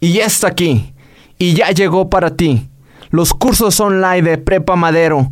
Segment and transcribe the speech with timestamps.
[0.00, 0.94] Y ya está aquí.
[1.38, 2.68] Y ya llegó para ti.
[3.10, 5.30] Los cursos online de Prepa Madero.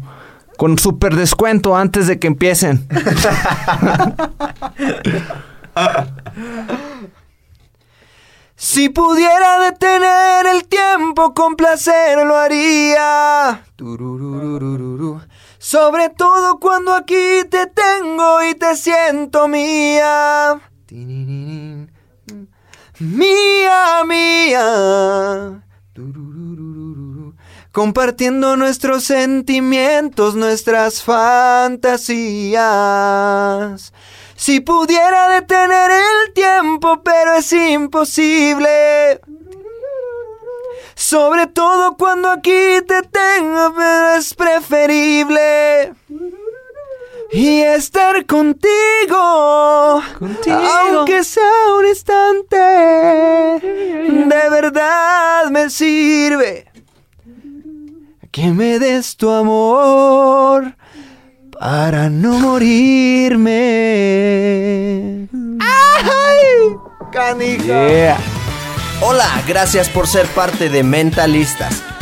[0.57, 2.87] Con super descuento antes de que empiecen.
[8.61, 13.65] Si pudiera detener el tiempo con placer lo haría.
[15.59, 20.61] Sobre todo cuando aquí te tengo y te siento mía.
[23.01, 25.62] Mía, mía.
[27.71, 31.93] Compartiendo nuestros sentimientos, nuestras fantasías.
[34.35, 39.21] Si pudiera detener el tiempo, pero es imposible.
[40.96, 45.95] Sobre todo cuando aquí te tengo, pero es preferible.
[47.30, 48.71] Y estar contigo,
[49.12, 56.65] aunque sea un instante, de verdad me sirve.
[58.30, 60.74] Que me des tu amor
[61.59, 63.51] para no morirme.
[65.60, 66.76] ¡Ay!
[67.12, 68.16] ¡Canija!
[69.03, 71.82] Hola, gracias por ser parte de Mentalistas.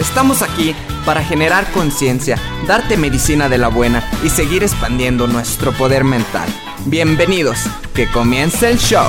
[0.00, 0.74] Estamos aquí
[1.06, 6.48] para generar conciencia, darte medicina de la buena y seguir expandiendo nuestro poder mental.
[6.84, 7.58] Bienvenidos,
[7.94, 9.08] que comience el show.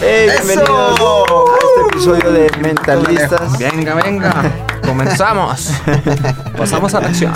[0.00, 3.58] Hey, bienvenidos a este episodio de Mentalistas.
[3.58, 4.52] Venga, venga,
[4.86, 5.70] comenzamos.
[6.56, 7.34] Pasamos a la acción.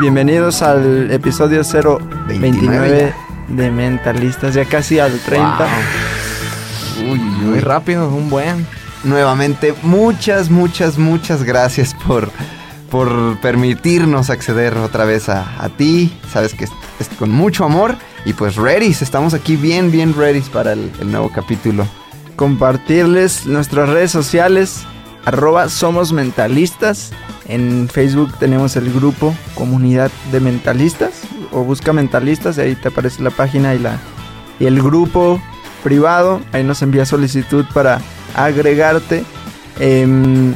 [0.00, 3.14] Bienvenidos al episodio 029
[3.48, 5.68] de Mentalistas, ya casi al 30.
[7.10, 8.66] Uy, muy rápido, un buen.
[9.06, 12.28] Nuevamente, muchas, muchas, muchas gracias por,
[12.90, 16.12] por permitirnos acceder otra vez a, a ti.
[16.32, 16.72] Sabes que es,
[17.16, 17.94] con mucho amor.
[18.24, 21.86] Y pues ready, estamos aquí bien, bien ready para el, el nuevo capítulo.
[22.34, 24.82] Compartirles nuestras redes sociales,
[25.24, 27.12] arroba somos mentalistas.
[27.46, 31.12] En Facebook tenemos el grupo Comunidad de Mentalistas.
[31.52, 34.00] O busca mentalistas, y ahí te aparece la página y, la,
[34.58, 35.40] y el grupo
[35.84, 36.40] privado.
[36.50, 38.00] Ahí nos envía solicitud para
[38.34, 39.24] agregarte.
[39.78, 40.54] Em,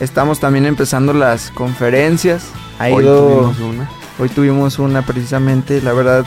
[0.00, 2.50] estamos también empezando las conferencias.
[2.78, 3.90] Ha Hoy ido- tuvimos una.
[4.18, 6.26] Hoy tuvimos una precisamente, la verdad,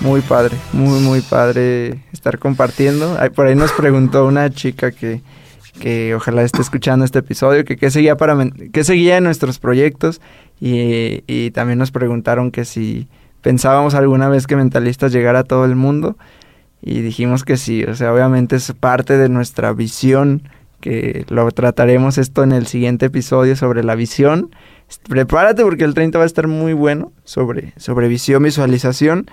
[0.00, 3.16] muy padre, muy, muy padre estar compartiendo.
[3.18, 5.22] Ahí- Por ahí nos preguntó una chica que,
[5.80, 8.36] que ojalá esté escuchando este episodio, que qué seguía, para,
[8.72, 10.20] qué seguía en nuestros proyectos
[10.60, 13.08] y, y también nos preguntaron que si
[13.42, 16.16] pensábamos alguna vez que Mentalistas llegara a todo el mundo
[16.84, 20.42] y dijimos que sí, o sea, obviamente es parte de nuestra visión,
[20.80, 24.50] que lo trataremos esto en el siguiente episodio sobre la visión.
[25.08, 29.26] Prepárate porque el 30 va a estar muy bueno sobre, sobre visión, visualización.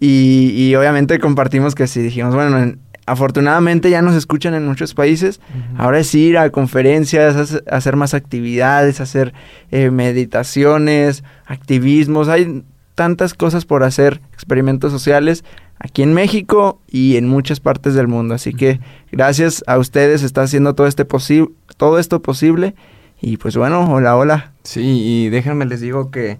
[0.00, 4.92] Y, y obviamente compartimos que sí, dijimos, bueno, en- afortunadamente ya nos escuchan en muchos
[4.94, 5.40] países.
[5.76, 9.32] Ahora es ir a conferencias, hace- hacer más actividades, hacer
[9.70, 12.28] eh, meditaciones, activismos.
[12.28, 15.44] Hay tantas cosas por hacer, experimentos sociales
[15.78, 18.34] aquí en México y en muchas partes del mundo.
[18.34, 18.80] Así que
[19.12, 22.74] gracias a ustedes está haciendo todo este posi- todo esto posible.
[23.20, 24.52] Y pues bueno, hola, hola.
[24.62, 26.38] Sí, y déjenme les digo que,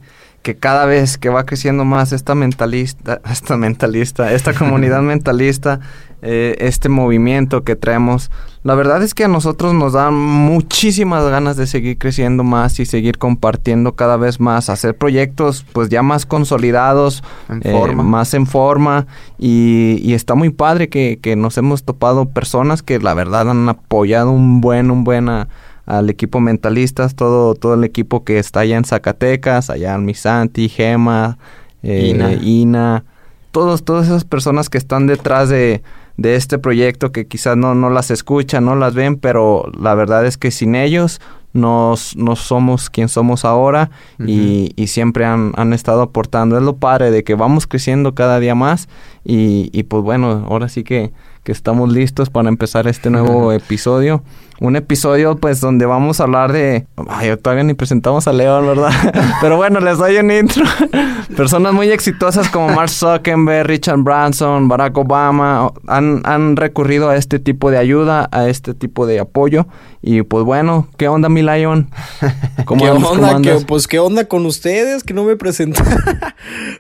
[0.49, 5.81] que cada vez que va creciendo más esta mentalista, esta mentalista, esta comunidad mentalista,
[6.23, 8.31] eh, este movimiento que traemos,
[8.65, 12.87] la verdad es que a nosotros nos dan muchísimas ganas de seguir creciendo más y
[12.87, 18.47] seguir compartiendo cada vez más, hacer proyectos pues ya más consolidados, En eh, más en
[18.47, 19.07] forma.
[19.39, 23.69] Y, y está muy padre que, que nos hemos topado personas que la verdad han
[23.69, 25.49] apoyado un buen, un buen a-
[25.89, 30.69] al equipo mentalistas, todo, todo el equipo que está allá en Zacatecas, allá en Misanti,
[30.69, 31.39] Gema,
[31.83, 32.35] eh, Ina.
[32.35, 33.05] Ina,
[33.53, 35.83] todos, todas esas personas que están detrás de,
[36.19, 40.27] de este proyecto que quizás no, no las escuchan, no las ven, pero la verdad
[40.27, 41.23] es que sin ellos
[41.55, 46.59] no, somos quien somos ahora y, y siempre han, han estado aportando.
[46.59, 48.91] Es lo padre de que vamos creciendo cada día más
[49.25, 51.13] y, y pues bueno, ahora sí que,
[51.45, 54.23] que estamos listos para empezar este nuevo episodio.
[54.61, 56.87] Un episodio pues donde vamos a hablar de...
[57.09, 58.91] Ay, todavía ni presentamos a León, ¿verdad?
[59.41, 60.65] Pero bueno, les doy un intro.
[61.37, 67.39] Personas muy exitosas como Mark Zuckerberg, Richard Branson, Barack Obama han, han recurrido a este
[67.39, 69.67] tipo de ayuda, a este tipo de apoyo.
[70.03, 71.91] Y pues bueno, ¿qué onda mi Lion?
[72.65, 73.05] ¿Cómo ¿Qué andas?
[73.05, 73.67] ¿Cómo onda?
[73.67, 75.87] Pues qué onda con ustedes que no me presentan.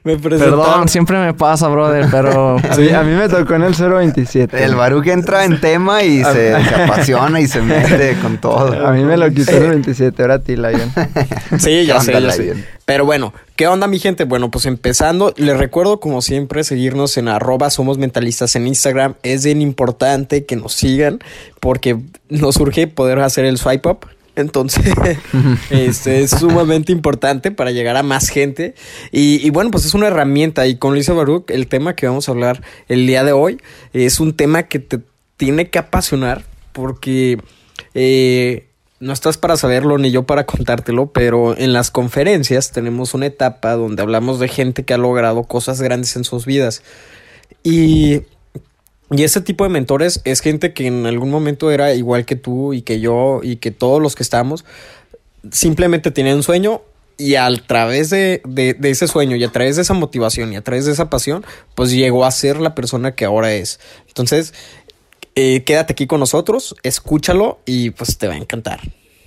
[0.03, 0.61] me presentaron.
[0.61, 2.57] Perdón, siempre me pasa, brother, pero...
[2.75, 4.65] Sí, a mí me tocó en el 027.
[4.65, 8.87] El Baruch entra en tema y se, se apasiona y se mete con todo.
[8.87, 10.93] A mí me lo quitó el 27, ahora a ti, Lion.
[11.59, 12.65] Sí, ya ¿Qué sé, ya sé.
[12.85, 14.25] Pero bueno, ¿qué onda mi gente?
[14.25, 19.15] Bueno, pues empezando, les recuerdo como siempre seguirnos en arroba somos mentalistas en Instagram.
[19.23, 21.19] Es bien importante que nos sigan
[21.61, 21.99] porque
[22.29, 24.07] nos urge poder hacer el swipe up.
[24.37, 24.95] Entonces,
[25.71, 28.75] este es sumamente importante para llegar a más gente.
[29.11, 30.67] Y, y bueno, pues es una herramienta.
[30.67, 33.59] Y con Lisa Baruch, el tema que vamos a hablar el día de hoy
[33.93, 35.01] es un tema que te
[35.37, 37.39] tiene que apasionar porque
[37.95, 38.69] eh,
[39.01, 43.75] no estás para saberlo ni yo para contártelo, pero en las conferencias tenemos una etapa
[43.75, 46.83] donde hablamos de gente que ha logrado cosas grandes en sus vidas.
[47.63, 48.23] Y,
[49.11, 52.73] y ese tipo de mentores es gente que en algún momento era igual que tú
[52.73, 54.65] y que yo y que todos los que estamos,
[55.53, 56.83] simplemente tenían un sueño
[57.17, 60.57] y a través de, de- de ese sueño y a través de esa motivación y
[60.57, 63.81] a través de esa pasión, pues llegó a ser la persona que ahora es.
[64.07, 64.55] Entonces,
[65.35, 68.81] eh, quédate aquí con nosotros, escúchalo y pues te va a encantar.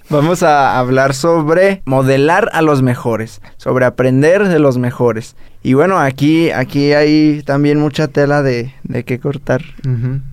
[0.10, 5.38] Vamos a hablar sobre modelar a los mejores, sobre aprender de los mejores.
[5.64, 9.62] Y bueno, aquí, aquí hay también mucha tela de, de qué cortar.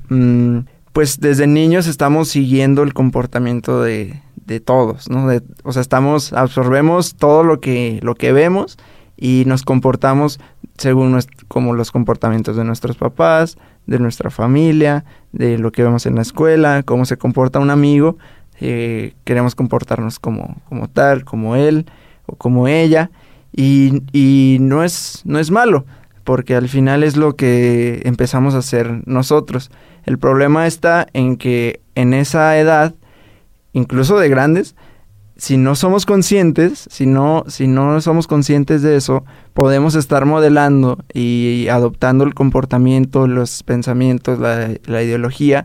[0.09, 0.61] Mm,
[0.93, 5.29] pues desde niños estamos siguiendo el comportamiento de, de todos, ¿no?
[5.29, 8.79] De- o sea, estamos, absorbemos todo lo que, lo que vemos
[9.17, 10.41] y nos comportamos
[10.76, 16.14] según como los comportamientos de nuestros papás, de nuestra familia, de lo que vemos en
[16.14, 18.19] la escuela, cómo se comporta un amigo.
[18.61, 21.87] eh, queremos comportarnos como, como tal, como él
[22.26, 23.11] o como ella.
[23.52, 25.87] Y, y no, es, no es malo,
[26.25, 29.70] porque al final es lo que empezamos a hacer nosotros.
[30.05, 32.94] El problema está en que en esa edad,
[33.73, 34.76] incluso de grandes,
[35.38, 39.25] si no somos conscientes, si no, si no somos conscientes de eso,
[39.55, 45.64] podemos estar modelando y adoptando el comportamiento, los pensamientos, la, la ideología,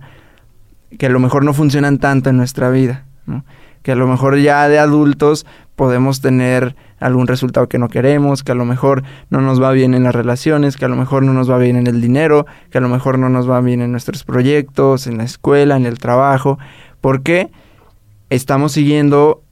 [0.97, 3.43] que a lo mejor no funcionan tanto en nuestra vida, ¿no?
[3.81, 8.53] que a lo mejor ya de adultos podemos tener algún resultado que no queremos, que
[8.53, 11.33] a lo mejor no nos va bien en las relaciones, que a lo mejor no
[11.33, 13.91] nos va bien en el dinero, que a lo mejor no nos va bien en
[13.91, 16.57] nuestros proyectos, en la escuela, en el trabajo,
[17.01, 17.51] porque
[18.29, 19.42] estamos siguiendo,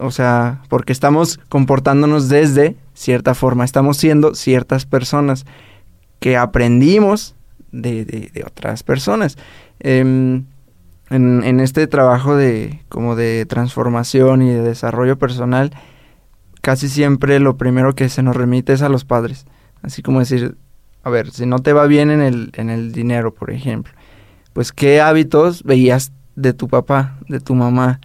[0.00, 5.46] o sea, porque estamos comportándonos desde cierta forma, estamos siendo ciertas personas
[6.18, 7.34] que aprendimos
[7.72, 9.36] de, de- de otras personas.
[9.78, 10.44] Em,
[11.10, 15.72] en, en este trabajo de como de transformación y de desarrollo personal,
[16.60, 19.46] casi siempre lo primero que se nos remite es a los padres.
[19.82, 20.56] Así como decir,
[21.02, 23.92] a ver, si no te va bien en el, en el dinero, por ejemplo,
[24.52, 28.00] pues qué hábitos veías de tu papá, de tu mamá.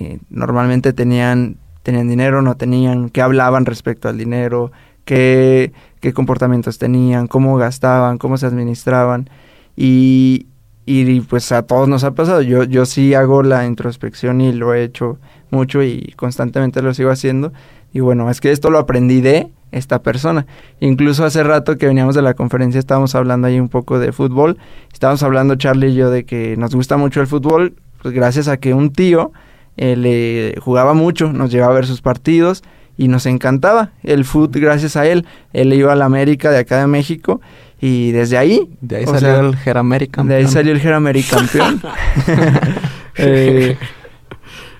[0.00, 4.72] Eh, normalmente tenían, tenían dinero, no tenían, qué hablaban respecto al dinero,
[5.04, 9.28] qué, qué comportamientos tenían, cómo gastaban, cómo se administraban.
[9.76, 10.46] Y,
[10.86, 12.40] y pues a todos nos ha pasado.
[12.40, 15.18] Yo, yo sí hago la introspección y lo he hecho
[15.50, 17.52] mucho y constantemente lo sigo haciendo.
[17.92, 20.46] Y bueno, es que esto lo aprendí de esta persona.
[20.80, 24.56] Incluso hace rato que veníamos de la conferencia estábamos hablando ahí un poco de fútbol.
[24.92, 28.56] Estábamos hablando Charlie y yo de que nos gusta mucho el fútbol, pues gracias a
[28.56, 29.32] que un tío
[29.76, 32.62] eh, le jugaba mucho, nos llevaba a ver sus partidos
[32.96, 35.26] y nos encantaba el fútbol gracias a él.
[35.52, 37.40] Él iba a la América de acá de México
[37.80, 38.68] y desde ahí...
[38.80, 41.80] De ahí salió sea, el Jerameri de ahí salió el Jerameri campeón.
[43.16, 43.76] Eh,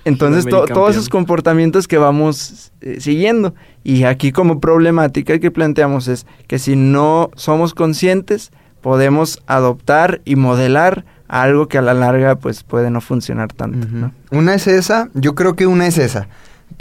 [0.03, 3.53] Entonces, to- todos esos comportamientos que vamos eh, siguiendo.
[3.83, 10.35] Y aquí como problemática que planteamos es que si no somos conscientes, podemos adoptar y
[10.35, 14.11] modelar algo que a la larga pues puede no funcionar tanto.
[14.31, 16.27] Una es esa, yo creo que una es esa,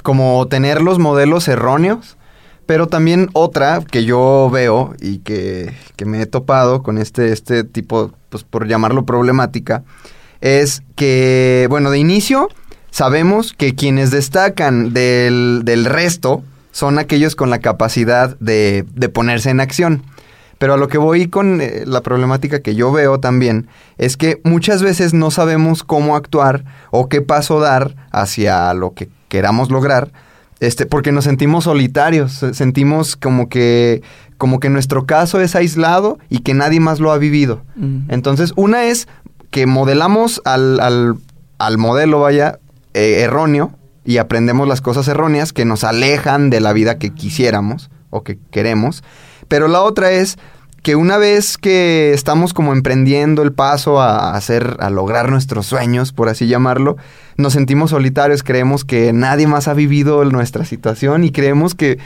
[0.02, 2.19] como tener los modelos erróneos,
[2.66, 7.62] pero también otra que yo veo y que, que me he topado con este, este
[7.62, 9.85] tipo, pues por llamarlo problemática,
[10.40, 12.49] es que, bueno, de inicio
[12.90, 16.42] sabemos que quienes destacan del, del resto
[16.73, 20.02] son aquellos con la capacidad de, de ponerse en acción.
[20.61, 23.67] Pero a lo que voy con eh, la problemática que yo veo también
[23.99, 29.09] es que muchas veces no sabemos cómo actuar o qué paso dar hacia lo que
[29.29, 30.12] queramos lograr,
[30.61, 34.02] este, porque nos sentimos solitarios, sentimos como que,
[34.37, 37.62] como que nuestro caso es aislado y que nadie más lo ha vivido.
[38.09, 39.09] Entonces, una es
[39.50, 41.14] que modelamos al, al-
[41.59, 42.59] al modelo, vaya,
[42.93, 43.73] eh, erróneo
[44.05, 48.38] y aprendemos las cosas erróneas que nos alejan de la vida que quisiéramos o que
[48.50, 49.02] queremos.
[49.50, 50.38] Pero la otra es
[50.83, 56.12] que una vez que estamos como emprendiendo el paso a hacer, a lograr nuestros sueños,
[56.14, 56.97] por así llamarlo,
[57.37, 61.99] nos sentimos solitarios, creemos que nadie más ha vivido nuestra situación y creemos que,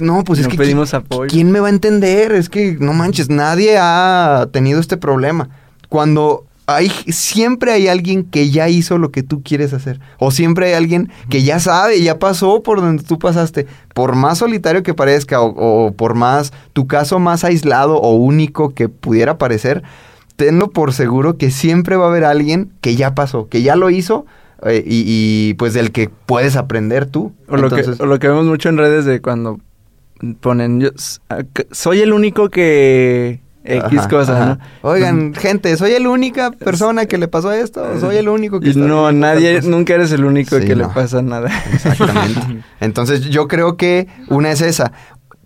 [0.00, 0.56] no, pues es que...
[0.56, 1.28] pedimos ¿qui- apoyo.
[1.30, 2.32] ¿Quién me va a entender?
[2.32, 5.50] Es que, no manches, nadie ha tenido este problema.
[5.88, 10.00] Cuando hay, siempre hay alguien que ya hizo lo que tú quieres hacer.
[10.18, 13.66] O siempre hay alguien que ya sabe, ya pasó por donde tú pasaste.
[13.94, 15.48] Por más solitario que parezca, o,
[15.86, 19.82] o por más, tu caso más aislado o único que pudiera parecer,
[20.36, 23.88] tenlo por seguro que siempre va a haber alguien que ya pasó, que ya lo
[23.88, 24.26] hizo.
[24.66, 27.32] eh, y, y, pues del que puedes aprender tú.
[27.48, 29.58] O lo, Entonces- que, o lo que vemos mucho en redes de cuando
[30.40, 30.90] ponen, yo
[31.28, 34.58] ac- soy el único que X Ajá, cosa, ajá.
[34.82, 34.88] ¿no?
[34.88, 38.70] Oigan, gente, soy la única persona que le pasó esto, soy el único que Y
[38.70, 41.50] está no, nadie, nunca eres el único Sí, que le pasa nada.
[41.72, 42.40] Exactamente.
[42.80, 44.92] Entonces yo creo que una es esa.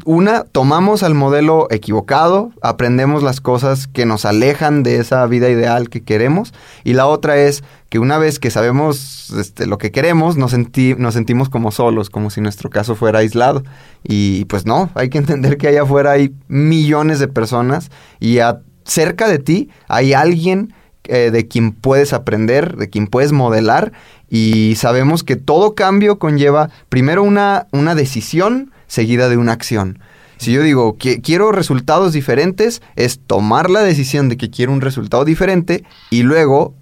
[0.04, 5.88] Una, tomamos al modelo equivocado, aprendemos las cosas que nos alejan de esa vida ideal
[5.90, 6.52] que queremos.
[6.82, 10.96] Y la otra es que una vez que sabemos este, lo que queremos, nos, senti-
[10.96, 13.62] nos sentimos como solos, como si nuestro caso fuera aislado.
[14.02, 18.60] Y pues no, hay que entender que allá afuera hay millones de personas y a-
[18.84, 23.92] cerca de ti hay alguien eh, de quien puedes aprender, de quien puedes modelar
[24.28, 29.98] y sabemos que todo cambio conlleva primero una, una decisión seguida de una acción.
[30.36, 34.82] Si yo digo que quiero resultados diferentes, es tomar la decisión de que quiero un
[34.82, 36.74] resultado diferente y luego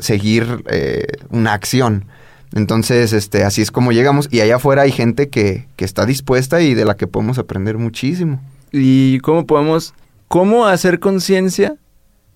[0.00, 2.06] seguir eh, una acción.
[2.54, 4.28] Entonces, este, así es como llegamos.
[4.30, 7.76] Y allá afuera hay gente que, que está dispuesta y de la que podemos aprender
[7.76, 8.40] muchísimo.
[8.72, 9.92] ¿Y cómo podemos,
[10.28, 11.74] cómo hacer conciencia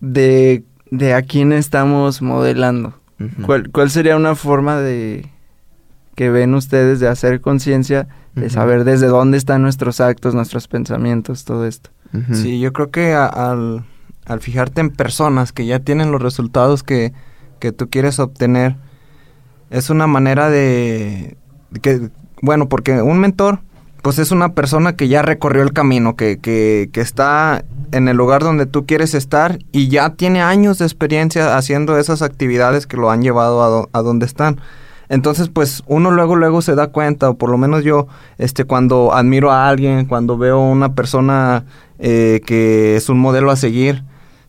[0.00, 2.92] de, de a quién estamos modelando?
[3.46, 5.26] ¿Cuál, ¿Cuál sería una forma de
[6.16, 11.44] que ven ustedes de hacer conciencia, de saber desde dónde están nuestros actos, nuestros pensamientos,
[11.44, 11.90] todo esto?
[12.34, 13.84] Sí, yo creo que a- al,
[14.26, 17.12] al fijarte en personas que ya tienen los resultados que,
[17.60, 18.76] que tú quieres obtener,
[19.70, 21.36] es una manera de,
[21.70, 22.10] de que,
[22.42, 23.60] bueno, porque un mentor,
[24.02, 28.16] pues es una persona que ya recorrió el camino, que, que, que está en el
[28.16, 32.96] lugar donde tú quieres estar y ya tiene años de experiencia haciendo esas actividades que
[32.96, 34.60] lo han llevado a, do- a donde están.
[35.08, 38.06] Entonces, pues uno luego luego se da cuenta, o por lo menos yo,
[38.38, 41.64] este, cuando admiro a alguien, cuando veo una persona
[41.98, 44.04] eh, que es un modelo a seguir,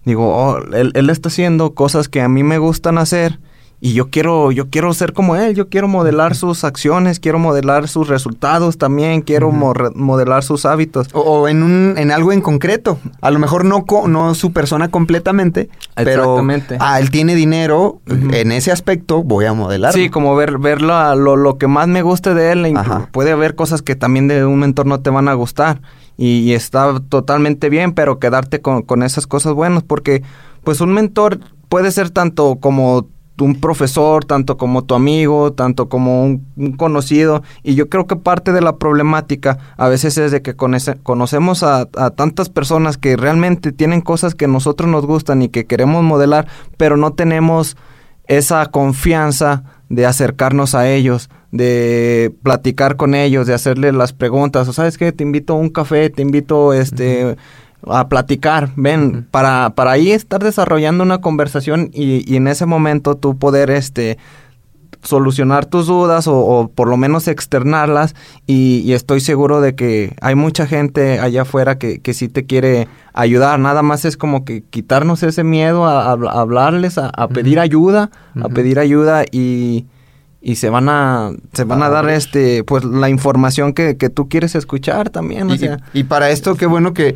[0.05, 3.39] digo, oh, él, él está haciendo cosas que a mí me gustan hacer
[3.79, 7.87] y yo quiero, yo quiero ser como él, yo quiero modelar sus acciones, quiero modelar
[7.87, 11.07] sus resultados también, quiero modelar sus hábitos.
[11.13, 12.97] O, o en, un, en algo en concreto.
[13.21, 15.69] A lo mejor no, co- no su persona completamente,
[16.05, 16.35] pero
[16.79, 19.93] ah, él tiene dinero, en ese aspecto voy a modelar.
[19.93, 22.73] Sí, como ver, ver la- lo, lo que más me guste de él.
[22.75, 23.09] Ajá.
[23.11, 25.81] Puede haber cosas que también de un mentor no te van a gustar.
[26.17, 29.83] Y, y está totalmente bien, pero quedarte con, con esas cosas buenas.
[29.83, 30.23] Porque,
[30.63, 33.07] pues, un mentor puede ser tanto como
[33.45, 36.45] un profesor, tanto como tu amigo, tanto como un,
[36.77, 37.43] conocido.
[37.63, 41.63] Y yo creo que parte de la problemática a veces es de que conoce- conocemos
[41.63, 46.47] a, tantas personas que realmente tienen cosas que nosotros nos gustan y que queremos modelar,
[46.77, 47.77] pero no tenemos
[48.27, 54.73] esa confianza de acercarnos a ellos, de platicar con ellos, de hacerles las preguntas, o
[54.73, 57.37] sabes qué, te invito a un café, te invito este
[57.85, 63.15] a platicar, ven, para, para ahí estar desarrollando una conversación y, y en ese momento
[63.15, 64.17] tú poder este
[65.03, 68.15] solucionar tus dudas o, o por lo menos externarlas
[68.45, 72.45] y, y estoy seguro de que hay mucha gente allá afuera que, que sí te
[72.45, 77.09] quiere ayudar, nada más es como que quitarnos ese miedo a, a- a hablarles, a,
[77.09, 78.09] a pedir ayuda,
[78.41, 79.85] a pedir ayuda y,
[80.39, 84.29] y se van a se van a dar este pues la información que, que tú
[84.29, 85.79] quieres escuchar también o Y, sea.
[85.93, 87.15] y para esto, qué bueno que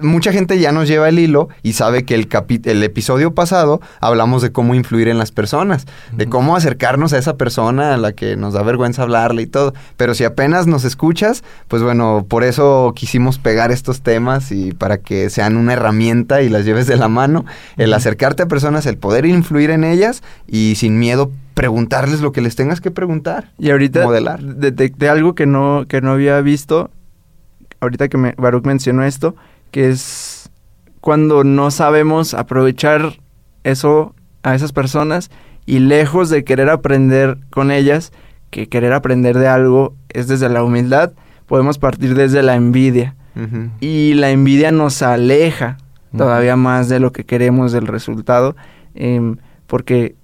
[0.00, 3.80] mucha gente ya nos lleva el hilo y sabe que el, capi- el episodio pasado
[4.00, 8.12] hablamos de cómo influir en las personas, de cómo acercarnos a esa persona a la
[8.12, 9.74] que nos da vergüenza hablarle y todo.
[9.96, 14.98] Pero si apenas nos escuchas, pues bueno, por eso quisimos pegar estos temas y para
[14.98, 17.44] que sean una herramienta y las lleves de la mano,
[17.76, 22.40] el acercarte a personas, el poder influir en ellas y sin miedo preguntarles lo que
[22.40, 23.52] les tengas que preguntar.
[23.58, 24.40] Y ahorita Modelar.
[24.40, 26.90] detecté algo que no, que no había visto,
[27.80, 29.36] ahorita que me, Baruch mencionó esto,
[29.70, 30.48] que es
[31.02, 33.20] cuando no sabemos aprovechar
[33.62, 35.30] eso a esas personas
[35.66, 38.10] y lejos de querer aprender con ellas,
[38.48, 41.12] que querer aprender de algo es desde la humildad,
[41.44, 43.16] podemos partir desde la envidia.
[43.80, 45.76] Y la envidia nos aleja
[46.16, 48.56] todavía más de lo que queremos del resultado,
[48.94, 49.36] em,
[49.66, 50.16] porque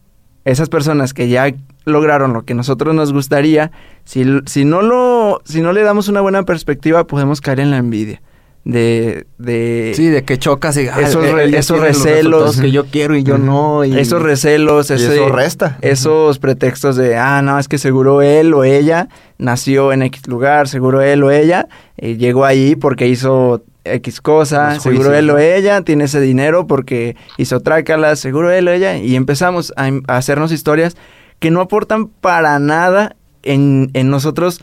[0.47, 1.53] esas personas que ya
[1.85, 3.71] lograron lo que nosotros nos gustaría,
[4.05, 7.77] si, si, no lo, si no le damos una buena perspectiva, podemos caer en la
[7.77, 8.23] envidia.
[8.65, 12.61] De, de sí de que chocas y Esos re- ya esos recelos.
[12.61, 15.79] que yo quiero y yo no y esos recelos, Y eso resta.
[15.83, 20.67] esos pretextos de, ah, no, es que seguro él o ella nació en X lugar,
[20.67, 23.63] seguro él o ella eh, llegó ahí porque hizo
[23.95, 28.73] X cosa, seguro él o ella tiene ese dinero porque hizo trácalas, seguro él o
[28.73, 30.97] ella, y empezamos a, im- a hacernos historias
[31.39, 34.61] que no aportan para nada en, en nosotros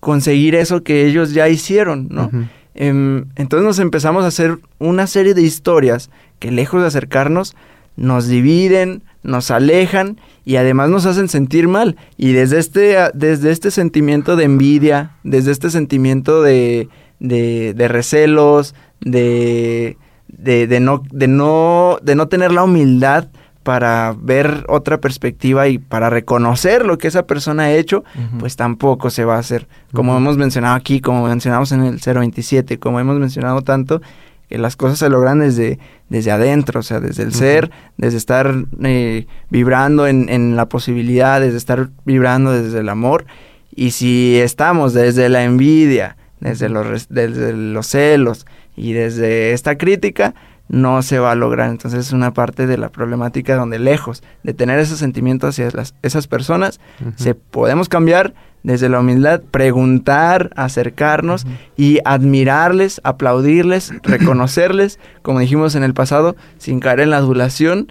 [0.00, 2.30] conseguir eso que ellos ya hicieron, ¿no?
[2.74, 6.08] Em, entonces nos empezamos a hacer una serie de historias
[6.38, 7.54] que lejos de acercarnos,
[7.96, 11.96] nos dividen, nos alejan y además nos hacen sentir mal.
[12.16, 16.88] Y desde este, desde este sentimiento de envidia, desde este sentimiento de,
[17.20, 19.96] de, de recelos, de,
[20.28, 23.28] de, de no, de, no, de no tener la humildad
[23.62, 28.04] para ver otra perspectiva y para reconocer lo que esa persona ha hecho,
[28.38, 29.68] pues tampoco se va a hacer.
[29.92, 34.00] Como hemos mencionado aquí, como mencionamos en el 027, como hemos mencionado tanto,
[34.48, 38.52] que las cosas se logran desde, desde adentro, o sea, desde el ser, desde estar
[38.82, 43.26] eh, vibrando en, en la posibilidad, desde estar vibrando desde el amor.
[43.72, 50.34] Y si estamos desde la envidia, desde los, desde los celos y desde esta crítica,
[50.68, 51.70] no se va a lograr.
[51.70, 55.94] Entonces es una parte de la problemática donde lejos de tener ese sentimiento hacia las-
[56.02, 56.80] esas personas,
[57.16, 65.82] se podemos cambiar desde la humildad, preguntar, acercarnos y admirarles, aplaudirles, reconocerles, como dijimos en
[65.82, 67.90] el pasado, sin caer en la adulación,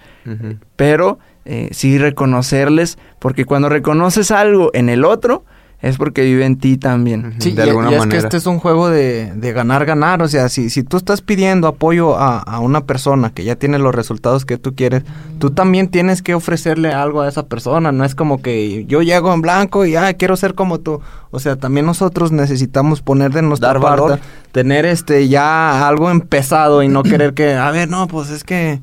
[0.75, 5.43] pero eh, sí reconocerles, porque cuando reconoces algo en el otro,
[5.81, 7.35] es porque vive en ti también.
[7.39, 8.19] Sí, de y, alguna y es manera.
[8.19, 10.21] que este es un juego de, de ganar, ganar.
[10.21, 13.79] O sea, si, si tú estás pidiendo apoyo a, a una persona que ya tiene
[13.79, 15.03] los resultados que tú quieres,
[15.39, 17.93] tú también tienes que ofrecerle algo a esa persona.
[17.93, 20.99] No es como que yo llego en blanco y ah, quiero ser como tú.
[21.31, 26.83] O sea, también nosotros necesitamos poner de nuestra Dar parte, tener este ya algo empezado
[26.83, 28.81] y no querer que, a ver, no, pues es que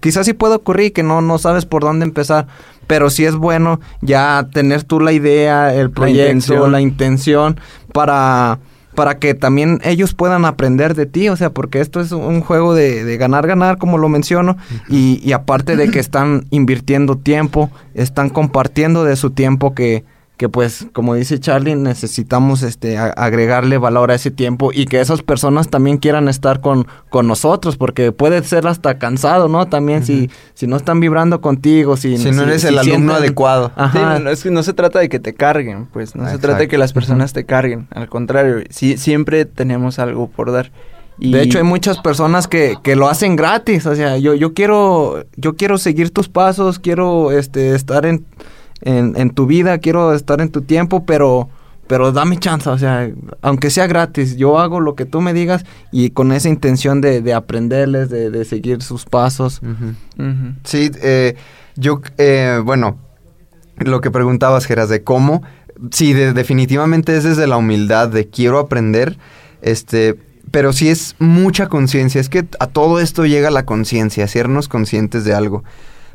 [0.00, 2.46] quizás sí puede ocurrir que no, no sabes por dónde empezar.
[2.86, 6.72] Pero sí es bueno ya tener tú la idea, el proyecto, intención.
[6.72, 7.60] la intención
[7.92, 8.60] para,
[8.94, 12.74] para que también ellos puedan aprender de ti, o sea, porque esto es un juego
[12.74, 14.56] de, de ganar, ganar, como lo menciono,
[14.88, 20.04] y, y aparte de que están invirtiendo tiempo, están compartiendo de su tiempo que,
[20.36, 25.00] que pues, como dice Charlie, necesitamos este a- agregarle valor a ese tiempo y que
[25.00, 29.66] esas personas también quieran estar con, con nosotros, porque puede ser hasta cansado, ¿no?
[29.66, 33.72] También si, si no están vibrando contigo, si, Si no eres el alumno adecuado.
[33.76, 34.16] Ajá.
[34.18, 36.58] Sí, no, es que no se trata de que te carguen, pues no se trata
[36.58, 40.70] de que las personas te carguen, al contrario, sí, siempre tenemos algo por dar.
[41.18, 43.86] Y De hecho, hay muchas personas que, que lo hacen gratis.
[43.86, 48.26] O sea, yo, yo quiero, yo quiero seguir tus pasos, quiero este estar en,
[48.82, 51.48] en, en tu vida, quiero estar en tu tiempo, pero,
[51.86, 53.10] pero dame chance, o sea,
[53.42, 57.22] aunque sea gratis, yo hago lo que tú me digas y con esa intención de,
[57.22, 59.60] de aprenderles, de, de seguir sus pasos.
[60.64, 61.36] Sí, eh,
[61.76, 62.98] yo, eh, bueno,
[63.78, 65.42] lo que preguntabas, Geras, de cómo,
[65.90, 69.16] sí, de- definitivamente es desde la humildad de quiero aprender,
[69.62, 70.16] este,
[70.50, 75.24] pero sí es mucha conciencia, es que a todo esto llega la conciencia, hacernos conscientes
[75.24, 75.64] de algo.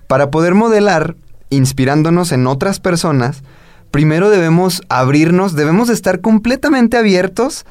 [0.07, 1.15] Para poder modelar,
[1.51, 3.43] inspirándonos en otras personas,
[3.91, 7.65] primero debemos abrirnos, debemos estar completamente abiertos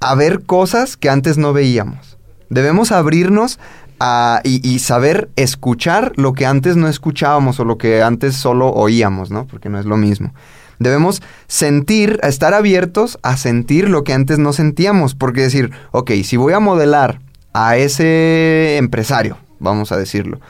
[0.00, 2.16] a ver cosas que antes no veíamos.
[2.48, 3.58] Debemos abrirnos
[3.98, 9.30] a, y, saber escuchar lo que antes no escuchábamos o lo que antes solo oíamos,
[9.30, 9.46] ¿no?
[9.46, 10.32] Porque no es lo mismo.
[10.78, 15.14] Debemos sentir, estar abiertos a sentir lo que antes no sentíamos.
[15.14, 17.20] Porque decir, ok, si voy a modelar
[17.54, 20.40] a ese empresario, vamos a decirlo,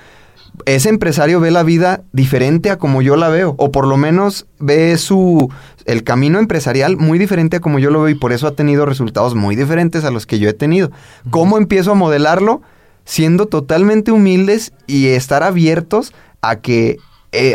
[0.64, 4.46] ese empresario ve la vida diferente a como yo la veo, o por lo menos
[4.58, 5.50] ve su
[5.84, 8.86] el camino empresarial muy diferente a como yo lo veo y por eso ha tenido
[8.86, 10.90] resultados muy diferentes a los que yo he tenido.
[11.30, 12.62] ¿Cómo empiezo a modelarlo?
[13.04, 16.96] Siendo totalmente humildes y estar abiertos a que
[17.30, 17.54] eh,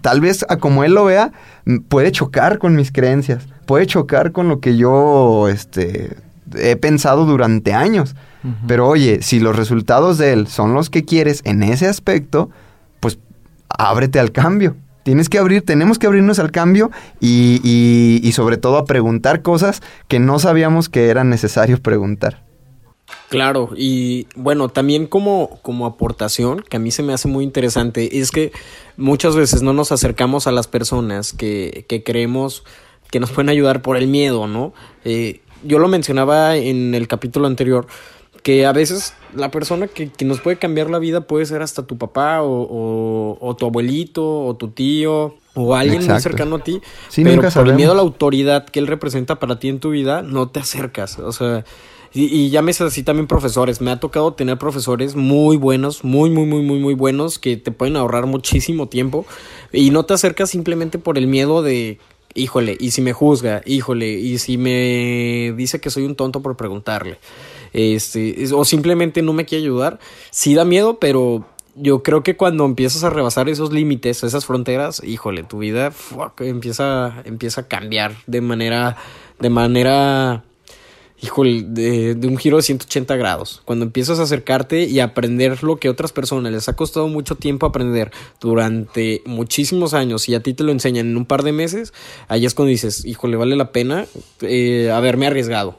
[0.00, 1.32] tal vez a como él lo vea,
[1.88, 6.16] puede chocar con mis creencias, puede chocar con lo que yo este,
[6.56, 8.16] he pensado durante años.
[8.66, 12.50] Pero oye, si los resultados de él son los que quieres en ese aspecto,
[13.00, 13.18] pues
[13.68, 14.76] ábrete al cambio.
[15.04, 17.60] Tienes que abrir, tenemos que abrirnos al cambio y,
[18.22, 22.42] y, sobre todo a preguntar cosas que no sabíamos que era necesario preguntar.
[23.28, 28.18] Claro, y bueno, también como, como aportación, que a mí se me hace muy interesante,
[28.18, 28.52] es que
[28.96, 32.62] muchas veces no nos acercamos a las personas que, que creemos
[33.10, 34.72] que nos pueden ayudar por el miedo, ¿no?
[35.04, 37.86] Eh, yo lo mencionaba en el capítulo anterior,
[38.42, 41.96] que a veces la persona que, nos puede cambiar la vida puede ser hasta tu
[41.96, 46.80] papá o, tu abuelito o tu tío o alguien muy cercano a ti.
[47.14, 50.22] pero por el miedo a la autoridad que él representa para ti en tu vida,
[50.22, 51.18] no te acercas.
[51.18, 51.64] O sea,
[52.12, 53.80] y, y llámese así también profesores.
[53.80, 57.70] Me ha tocado tener profesores muy buenos, muy, muy, muy, muy, muy buenos que te
[57.70, 59.24] pueden ahorrar muchísimo tiempo
[59.72, 61.98] y no te acercas simplemente por el miedo de
[62.34, 66.56] híjole, y si me juzga, híjole, y si me dice que soy un tonto por
[66.56, 67.18] preguntarle
[67.72, 69.98] este, o simplemente no me quiere ayudar,
[70.30, 75.02] sí da miedo, pero yo creo que cuando empiezas a rebasar esos límites, esas fronteras,
[75.04, 75.92] híjole, tu vida
[76.38, 78.96] empieza, empieza a cambiar de manera,
[79.38, 80.44] de manera,
[81.20, 83.62] híjole, de, de, un giro de 180 grados.
[83.64, 87.64] Cuando empiezas a acercarte y aprender lo que otras personas les ha costado mucho tiempo
[87.64, 91.94] aprender durante muchísimos años y a ti te lo enseñan en un par de meses,
[92.28, 94.04] ahí es cuando dices, híjole, vale la pena
[94.42, 95.76] eh, haberme arriesgado.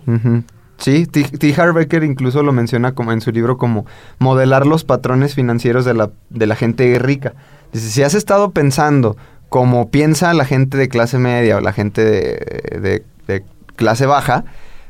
[0.83, 1.55] Sí, T.
[1.55, 3.85] Harbecker incluso lo menciona como en su libro como
[4.19, 7.35] modelar los patrones financieros de la, de la gente rica.
[7.71, 9.15] Dice, si has estado pensando
[9.47, 13.45] como piensa la gente de clase media o la gente de, de
[13.77, 14.43] clase baja,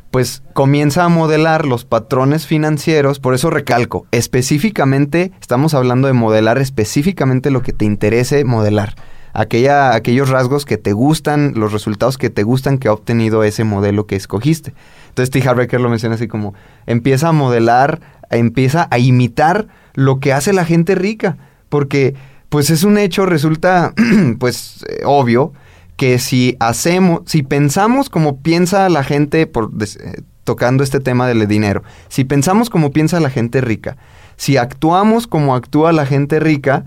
[0.09, 6.57] pues comienza a modelar los patrones financieros, por eso recalco, específicamente, estamos hablando de modelar
[6.57, 8.95] específicamente lo que te interese modelar
[9.33, 13.63] aquella, aquellos rasgos que te gustan, los resultados que te gustan que ha obtenido ese
[13.63, 14.73] modelo que escogiste.
[15.09, 15.47] Entonces T.
[15.47, 16.53] Harbecker lo menciona así como,
[16.85, 21.37] empieza a modelar, empieza a imitar lo que hace la gente rica,
[21.69, 22.15] porque
[22.49, 23.93] pues es un hecho, resulta
[24.39, 25.53] pues eh, obvio
[25.97, 31.47] que si hacemos, si pensamos como piensa la gente por eh, tocando este tema del
[31.47, 33.97] dinero, si pensamos como piensa la gente rica,
[34.35, 36.85] si actuamos como actúa la gente rica,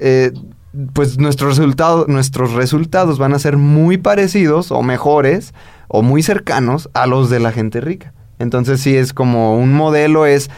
[0.00, 0.32] eh,
[0.92, 5.54] pues nuestros resultados, nuestros resultados van a ser muy parecidos o mejores
[5.88, 8.12] o muy cercanos a los de la gente rica.
[8.38, 10.50] Entonces sí es como un modelo es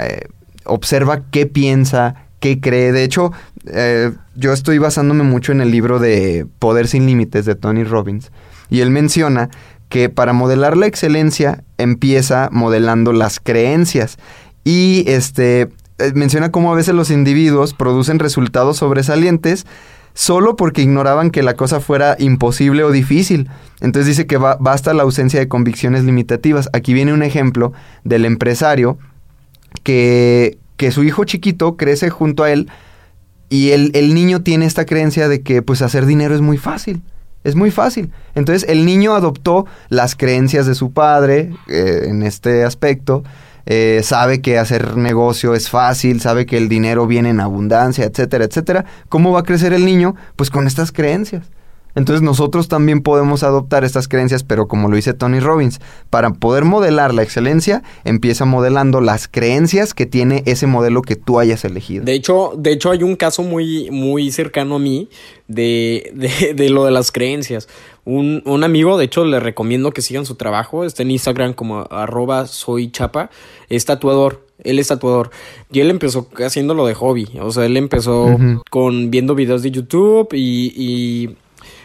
[0.00, 0.28] eh,
[0.64, 2.92] observa qué piensa, qué cree.
[2.92, 3.32] De hecho,
[3.66, 8.30] eh, yo estoy basándome mucho en el libro de Poder sin Límites de Tony Robbins
[8.70, 9.50] y él menciona
[9.88, 14.18] que para modelar la excelencia empieza modelando las creencias
[14.64, 19.66] y este eh, menciona cómo a veces los individuos producen resultados sobresalientes
[20.14, 23.50] solo porque ignoraban que la cosa fuera imposible o difícil.
[23.80, 26.68] Entonces dice que basta la ausencia de convicciones limitativas.
[26.72, 27.72] Aquí viene un ejemplo
[28.04, 28.96] del empresario
[29.82, 32.70] que, que su hijo chiquito crece junto a él
[33.48, 37.02] y el, el, niño tiene esta creencia de que pues hacer dinero es muy fácil.
[37.42, 38.10] Es muy fácil.
[38.34, 43.22] Entonces el niño adoptó las creencias de su padre eh, en este aspecto
[43.66, 48.44] eh, sabe que hacer negocio es fácil, sabe que el dinero viene en abundancia, etcétera,
[48.44, 48.84] etcétera.
[49.08, 50.14] ¿Cómo va a crecer el niño?
[50.36, 51.50] Pues con estas creencias.
[51.94, 55.80] Entonces nosotros también podemos adoptar estas creencias, pero como lo dice Tony Robbins,
[56.10, 61.38] para poder modelar la excelencia, empieza modelando las creencias que tiene ese modelo que tú
[61.38, 62.04] hayas elegido.
[62.04, 65.08] De hecho, de hecho hay un caso muy, muy cercano a mí
[65.48, 67.68] de, de, de lo de las creencias.
[68.04, 70.84] Un, un, amigo, de hecho, le recomiendo que sigan su trabajo.
[70.84, 73.30] Está en Instagram como arroba soy chapa.
[73.70, 74.44] Es tatuador.
[74.62, 75.30] Él es tatuador.
[75.72, 77.28] Y él empezó haciéndolo de hobby.
[77.40, 78.36] O sea, él empezó
[78.70, 81.36] con viendo videos de YouTube y, y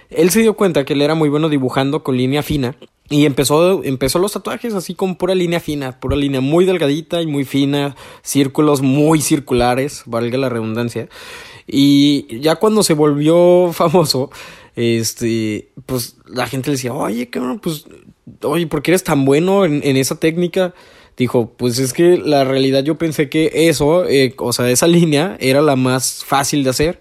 [0.09, 2.75] él se dio cuenta que él era muy bueno dibujando con línea fina.
[3.11, 7.27] Y empezó, empezó los tatuajes así con pura línea fina, pura línea muy delgadita y
[7.27, 11.09] muy fina, círculos muy circulares, valga la redundancia.
[11.65, 14.29] Y ya cuando se volvió famoso,
[14.75, 17.85] este, pues la gente le decía, oye, cabrón, pues,
[18.43, 20.75] oye, ¿por qué eres tan bueno en, esa técnica?
[21.17, 25.35] Dijo, pues es que la realidad yo pensé que eso, eh, o sea, esa línea
[25.39, 26.99] era la más fácil de hacer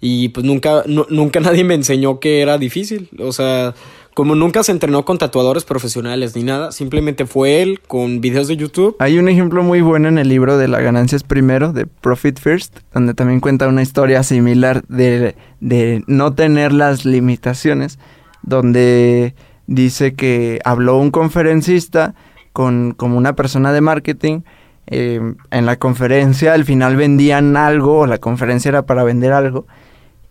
[0.00, 3.74] y pues nunca, nunca nadie me enseñó que era difícil, o sea,
[4.14, 8.56] como nunca se entrenó con tatuadores profesionales ni nada, simplemente fue él con videos de
[8.56, 8.96] YouTube.
[8.98, 12.40] Hay un ejemplo muy bueno en el libro de La ganancia es primero, de Profit
[12.40, 18.00] First, donde también cuenta una historia similar de, de no tener las limitaciones,
[18.42, 19.34] donde
[19.68, 22.16] dice que habló un conferencista
[22.52, 24.40] con como una persona de marketing.
[24.88, 25.20] eh,
[25.52, 29.66] en la conferencia al final vendían algo, o la conferencia era para vender algo,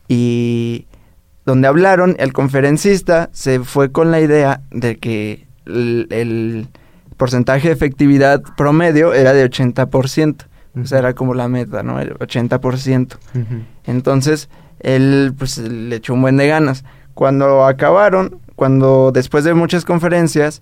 [0.07, 0.87] y
[1.45, 6.67] donde hablaron, el conferencista se fue con la idea de que el, el
[7.17, 10.45] porcentaje de efectividad promedio era de 80%.
[10.81, 11.99] O sea, era como la meta, ¿no?
[11.99, 13.17] El 80%.
[13.85, 16.83] Entonces, él pues le echó un buen de ganas.
[17.13, 20.61] Cuando acabaron, cuando después de muchas conferencias,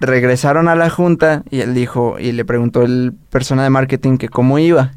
[0.00, 4.28] regresaron a la junta y él dijo, y le preguntó el persona de marketing que
[4.28, 4.92] cómo iba.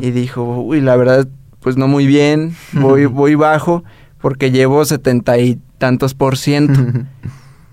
[0.00, 1.26] Y dijo, uy, la verdad,
[1.66, 3.82] pues no muy bien, voy, voy bajo
[4.20, 6.80] porque llevo setenta y tantos por ciento.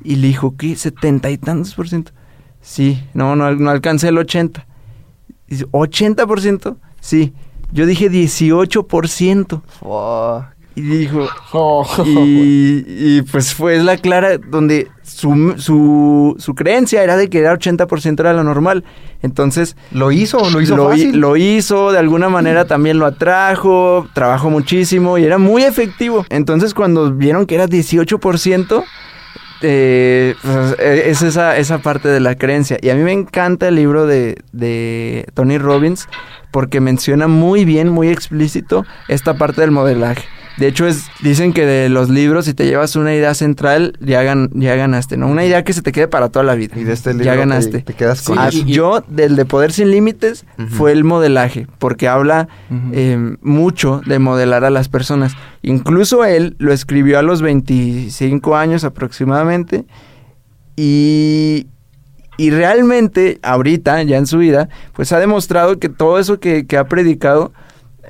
[0.04, 0.76] y le dijo, ¿qué?
[0.76, 2.12] ¿Setenta y tantos por ciento?
[2.60, 4.66] Sí, no, no, no alcancé el 80.
[5.46, 6.78] Dice, ¿80 por ciento?
[7.02, 7.36] Sí.
[7.72, 9.62] Yo dije 18 por ciento.
[10.76, 17.16] Y dijo, Oh, y, y, pues fue la clara donde su, su, su creencia era
[17.16, 18.84] de que era 80% era lo normal.
[19.22, 21.18] Entonces Lo hizo, lo hizo lo, fácil.
[21.20, 26.26] lo hizo, de alguna manera también lo atrajo, trabajó muchísimo y era muy efectivo.
[26.30, 28.84] Entonces cuando vieron que era 18%,
[29.66, 32.78] eh, pues, eh, es esa, esa parte de la creencia.
[32.82, 36.10] Y a mí me encanta el libro de, de Tony Robbins
[36.52, 40.24] porque menciona muy bien, muy explícito esta parte del modelaje.
[40.58, 44.22] De hecho, es, dicen que de los libros, si te llevas una idea central, ya,
[44.24, 45.28] gan- ya ganaste, ¿no?
[45.28, 46.76] Una idea que se te quede para toda la vida.
[46.80, 47.80] Y de este libro ya te- ganaste.
[47.82, 48.64] te quedas con Ah, eso.
[48.66, 52.48] Yo, del de Poder Sin Límites, fue el modelaje, porque habla
[52.92, 55.34] eh, mucho de modelar a las personas.
[55.64, 59.86] Incluso él lo escribió a los 25 años aproximadamente.
[60.76, 61.68] Y,
[62.38, 66.78] y realmente, ahorita, ya en su vida, pues ha demostrado que todo eso que, que
[66.78, 67.54] ha predicado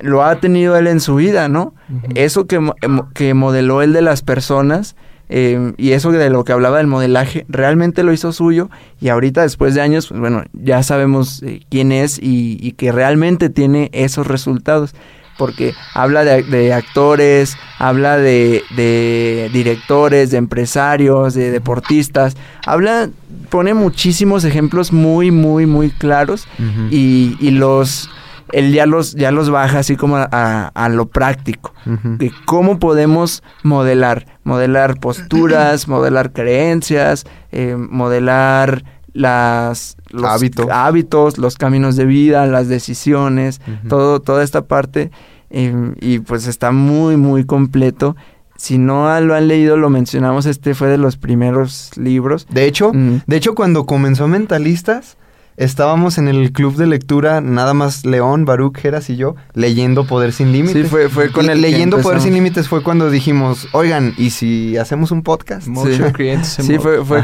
[0.02, 1.74] lo ha tenido él en su vida, ¿no?
[2.14, 2.72] Eso que, em-
[3.14, 4.96] que modeló él de las personas
[5.28, 8.68] eh, y eso de lo que hablaba del modelaje, realmente lo hizo suyo
[9.00, 12.92] y ahorita después de años, pues bueno, ya sabemos eh, quién es y, y que
[12.92, 14.94] realmente tiene esos resultados.
[15.36, 23.10] Porque habla de, de actores, habla de, de directores, de empresarios, de deportistas, habla,
[23.50, 26.46] pone muchísimos ejemplos muy, muy, muy claros
[26.88, 28.08] y, y los
[28.52, 31.72] él ya los ya los baja así como a, a- a lo práctico.
[31.86, 40.66] De cómo podemos modelar modelar posturas modelar creencias eh, modelar las los Hábitos.
[40.70, 45.10] hábitos los caminos de vida las decisiones todo toda esta parte.
[45.50, 48.16] Eh, y pues está muy muy completo.
[48.56, 52.46] Si no lo han leído lo mencionamos este fue de los primeros libros.
[52.50, 53.20] De hecho, Mm.
[53.26, 55.16] de hecho, cuando comenzó Mentalistas,
[55.56, 60.32] estábamos en el club de lectura, nada más León, Baruch, Geras y yo, leyendo Poder
[60.32, 60.82] Sin Límites.
[60.84, 62.20] Sí, fue- fue con Y el Leyendo Poder.
[62.20, 65.66] Sin Límites fue cuando dijimos, oigan, ¿y si hacemos un podcast?
[66.44, 66.62] Sí.
[66.62, 67.22] sí fue fue.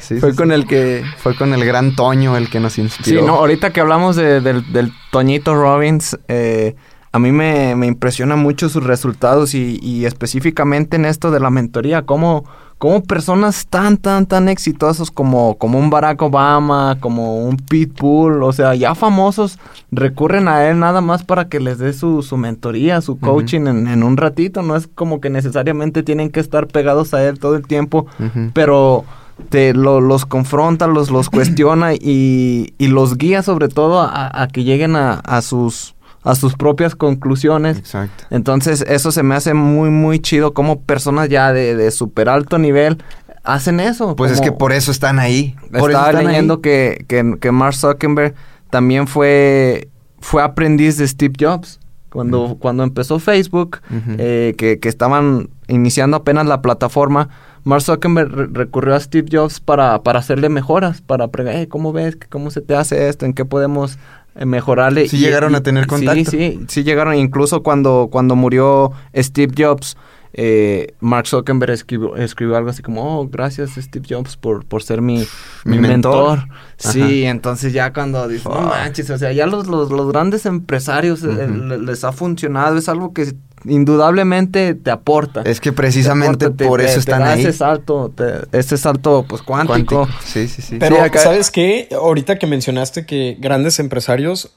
[0.00, 0.54] Sí, fue sí, con sí.
[0.54, 3.26] el que Fue con el gran Toño el que nos Sí, inspiró.
[3.26, 6.74] no, ahorita que hablamos de- del, del Toñito Robbins, eh,
[7.14, 11.50] a mí me, me impresiona mucho sus resultados y, y específicamente en esto de la
[11.50, 12.44] mentoría, cómo,
[12.82, 18.52] cómo personas tan, tan, tan exitosos como, como un Barack Obama, como un Pitbull, o
[18.52, 19.60] sea, ya famosos,
[19.92, 23.86] recurren a él nada más para que les dé su, su mentoría, su coaching en,
[23.86, 27.54] en un ratito, no es como que necesariamente tienen que estar pegados a él todo
[27.54, 28.06] el tiempo,
[28.52, 29.04] pero
[29.48, 34.48] te lo- los confronta, los, los cuestiona y, y los guía sobre todo a, a
[34.48, 37.78] que lleguen a, a sus a sus propias conclusiones.
[37.78, 38.24] Exacto.
[38.30, 42.58] Entonces eso se me hace muy muy chido como personas ya de, de super alto
[42.58, 42.98] nivel
[43.44, 44.14] hacen eso.
[44.14, 45.56] Pues es que por eso están ahí.
[45.72, 46.26] Por estaba están ahí.
[46.28, 48.34] leyendo que, que, que Mark Zuckerberg
[48.70, 49.88] también fue,
[50.20, 51.80] fue aprendiz de Steve Jobs.
[52.08, 53.80] Cuando, cuando empezó Facebook,
[54.18, 57.30] eh, que, que estaban iniciando apenas la plataforma,
[57.64, 61.92] Mark Zuckerberg re- recurrió a Steve Jobs para, para hacerle mejoras, para preguntar, "Hey, ¿cómo
[61.94, 62.18] ves?
[62.28, 63.24] ¿Cómo se te hace esto?
[63.24, 63.98] ¿En qué podemos
[64.34, 65.08] mejorarle?
[65.08, 66.30] Sí llegaron a tener contacto.
[66.30, 67.14] Sí, sí, sí llegaron.
[67.14, 69.96] Incluso cuando, cuando murió Steve Jobs,
[70.34, 75.02] eh, Mark Zuckerberg escribió, escribió algo así como, oh, gracias Steve Jobs por, por ser
[75.02, 75.18] mi,
[75.64, 76.38] Mi mi mentor".
[76.38, 76.56] mentor.
[76.78, 81.22] Sí, entonces ya cuando dices, no manches, o sea, ya los, los, los grandes empresarios
[81.22, 81.48] eh,
[81.80, 85.42] les ha funcionado, es algo que indudablemente te aporta.
[85.44, 87.40] Es que precisamente aporta, por te- eso te están da ahí.
[87.42, 89.96] Ese salto, te- ese salto pues cuántico.
[90.04, 90.08] Cuántico.
[90.24, 90.76] Sí, sí, sí.
[90.78, 91.88] Pero, Sí, acá- ¿sabes qué?
[91.92, 94.52] Ahorita que mencionaste que grandes empresarios,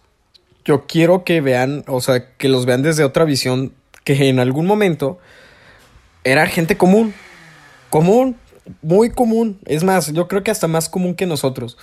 [0.63, 4.65] yo quiero que vean, o sea, que los vean desde otra visión, que en algún
[4.65, 5.19] momento
[6.23, 7.13] era gente común,
[7.89, 8.35] común,
[8.81, 9.59] muy común.
[9.65, 11.77] Es más, yo creo que hasta más común que nosotros.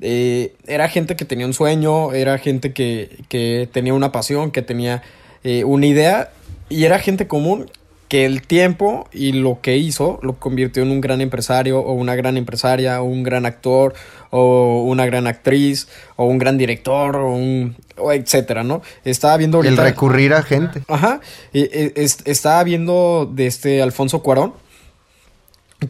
[0.00, 4.62] Eh, era gente que tenía un sueño, era gente que, que tenía una pasión, que
[4.62, 5.02] tenía
[5.42, 6.30] eh, una idea,
[6.68, 7.70] y era gente común
[8.08, 12.14] que el tiempo y lo que hizo lo convirtió en un gran empresario o una
[12.14, 13.92] gran empresaria o un gran actor
[14.30, 18.80] o una gran actriz o un gran director o un o etcétera, ¿no?
[19.04, 20.82] Estaba viendo ahorita El recurrir a gente.
[20.88, 21.20] Ajá,
[21.52, 24.54] es- estaba viendo de este Alfonso Cuarón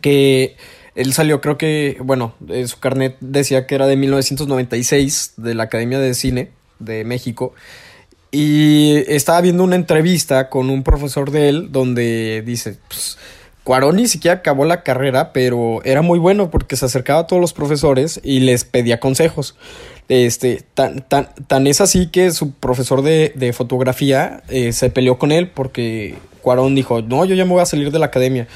[0.00, 0.56] que
[0.94, 5.64] él salió, creo que, bueno, eh, su carnet decía que era de 1996 de la
[5.64, 7.54] Academia de Cine de México.
[8.30, 13.18] Y estaba viendo una entrevista con un profesor de él donde dice, pues,
[13.68, 17.40] Cuarón ni siquiera acabó la carrera, pero era muy bueno porque se acercaba a todos
[17.40, 19.56] los profesores y les pedía consejos.
[20.08, 25.18] Este, tan, tan, tan es así que su profesor de, de fotografía eh, se peleó
[25.18, 28.48] con él porque Cuarón dijo, no, yo ya me voy a salir de la academia.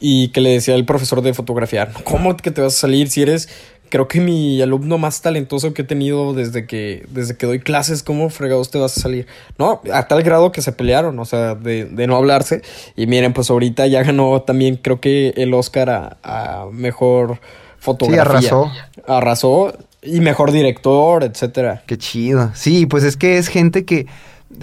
[0.00, 3.22] Y que le decía el profesor de fotografía, ¿cómo que te vas a salir si
[3.22, 3.48] eres,
[3.88, 8.02] creo que mi alumno más talentoso que he tenido desde que, desde que doy clases,
[8.02, 9.26] ¿cómo fregados te vas a salir?
[9.58, 12.62] No, a tal grado que se pelearon, o sea, de, de no hablarse.
[12.96, 17.40] Y miren, pues ahorita ya ganó también, creo que el Oscar a, a mejor
[17.78, 18.22] fotografía.
[18.22, 18.72] arrasó.
[19.06, 19.76] Arrasó.
[20.00, 21.82] Y mejor director, etcétera.
[21.86, 22.52] Qué chido.
[22.54, 24.06] Sí, pues es que es gente que,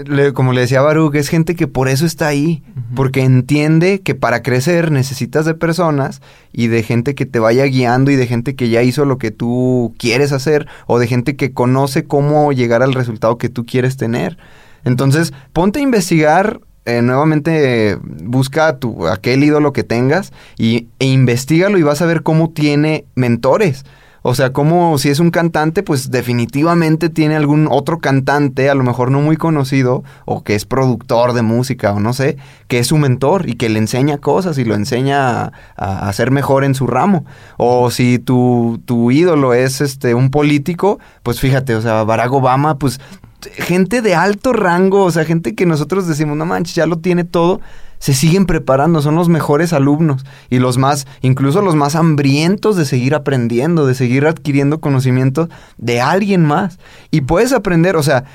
[0.05, 2.63] le- como le decía Baruch, es gente que por eso está ahí.
[2.95, 6.21] Porque entiende que para crecer necesitas de personas
[6.53, 9.31] y de gente que te vaya guiando y de gente que ya hizo lo que
[9.31, 13.97] tú quieres hacer o de gente que conoce cómo llegar al resultado que tú quieres
[13.97, 14.37] tener.
[14.83, 16.59] Entonces, ponte a investigar.
[16.87, 22.03] eh, nuevamente eh, busca a tu, aquel ídolo que tengas y, e investigalo y vas
[22.03, 23.85] a ver cómo tiene mentores.
[24.27, 28.81] O sea, como si es un cantante, pues definitivamente tiene algún otro cantante, a lo
[28.81, 32.87] mejor no muy conocido, o que es productor de música, o no sé, que es
[32.87, 36.73] su mentor y que le enseña cosas y lo enseña a, a ser mejor en
[36.73, 37.23] su ramo.
[37.57, 42.79] O si tu, tu ídolo es este un político, pues fíjate, o sea, Barack Obama,
[42.79, 42.99] pues
[43.53, 47.23] gente de alto rango, o sea, gente que nosotros decimos, no manches, ya lo tiene
[47.23, 47.61] todo,
[47.99, 52.85] se siguen preparando, son los mejores alumnos y los más, incluso los más hambrientos de
[52.85, 56.77] seguir aprendiendo, de seguir adquiriendo conocimiento de alguien más.
[57.09, 58.25] Y puedes aprender, o sea,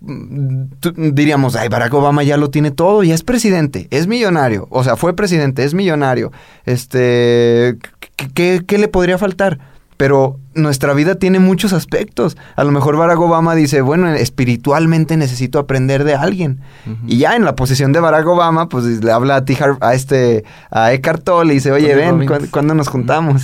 [0.00, 0.64] mm,
[1.12, 4.96] diríamos, ay, Barack Obama ya lo tiene todo, ya es presidente, es millonario, o sea,
[4.96, 6.32] fue presidente, es millonario,
[6.66, 7.78] este,
[8.16, 9.58] ¿qué, qué- qué le podría faltar?
[9.96, 12.36] Pero nuestra vida tiene muchos aspectos.
[12.56, 16.60] A lo mejor Barack Obama dice, bueno, espiritualmente necesito aprender de alguien.
[17.06, 19.54] Y ya en la posición de Barack Obama, pues le habla a, T.
[19.58, 22.26] Har- a este, a Eckhart Tolle y dice, oye, ven.
[22.50, 23.42] ¿cuándo, nos juntamos?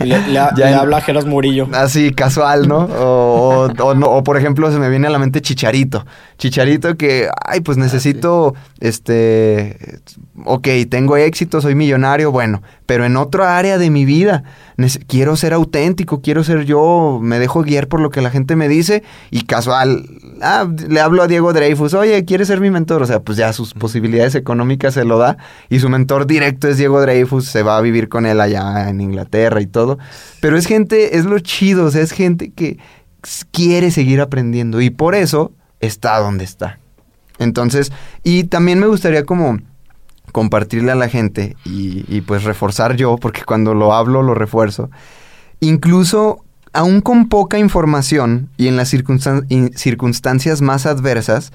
[0.00, 1.68] Le, le- Ya le en- habla a Geras Murillo.
[1.72, 2.78] Así, casual, ¿no?
[2.84, 6.04] O, o- o no- o, por ejemplo, se me viene a la mente Chicharito.
[6.38, 10.00] Chicharito que, ay, pues necesito, este,
[10.44, 14.42] ok, tengo éxito, soy millonario, bueno, pero en otra área de mi vida,
[15.06, 18.68] quiero ser auténtico, quiero ser yo, me dejo guiar por lo que la gente me
[18.68, 20.04] dice y casual,
[20.40, 23.02] ah, le hablo a Diego Dreyfus, oye, ¿quieres ser mi mentor?
[23.02, 25.36] O sea, pues ya sus posibilidades económicas se lo da
[25.68, 29.00] y su mentor directo es Diego Dreyfus, se va a vivir con él allá en
[29.00, 29.98] Inglaterra y todo.
[30.40, 32.78] Pero es gente, es lo chido, o sea, es gente que
[33.50, 36.78] quiere seguir aprendiendo y por eso está donde está.
[37.38, 37.92] Entonces,
[38.22, 39.58] y también me gustaría como
[40.32, 44.90] compartirle a la gente y, pues reforzar yo, porque cuando lo hablo lo refuerzo.
[45.60, 51.52] Incluso, aún con poca información y en las circunstancias más adversas,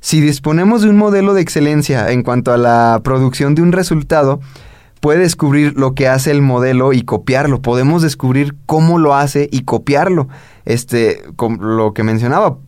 [0.00, 4.40] si disponemos de un modelo de excelencia en cuanto a la producción de un resultado,
[5.00, 7.60] puede descubrir lo que hace el modelo y copiarlo.
[7.60, 10.28] Podemos descubrir cómo lo hace y copiarlo.
[10.64, 12.58] Este, con lo que mencionaba,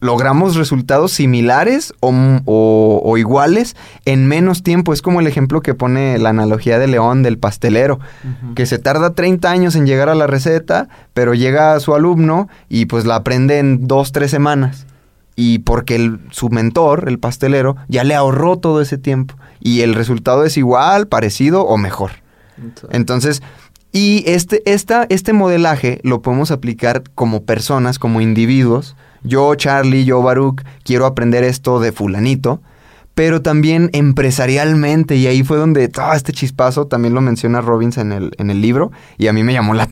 [0.00, 4.92] logramos resultados similares o, m- o- o iguales en menos tiempo.
[4.92, 7.98] Es como el ejemplo que pone la analogía de León del pastelero,
[8.54, 12.48] que se tarda 30 años en llegar a la receta, pero llega a su alumno
[12.68, 14.86] y pues la aprende en dos, tres semanas.
[15.34, 19.34] Y porque el- su mentor, el pastelero, ya le ahorró todo ese tiempo.
[19.60, 22.12] Y el resultado es igual, parecido o mejor.
[22.90, 23.42] Entonces,
[23.92, 28.96] y este, esta, este modelaje lo podemos aplicar como personas, como individuos.
[29.22, 32.60] Yo, Charlie, yo, Baruch, quiero aprender esto de fulanito,
[33.14, 35.16] pero también empresarialmente.
[35.16, 38.60] Y ahí fue donde todo este chispazo también lo menciona Robbins en el, en el
[38.60, 38.92] libro.
[39.18, 39.88] Y a mí me llamó la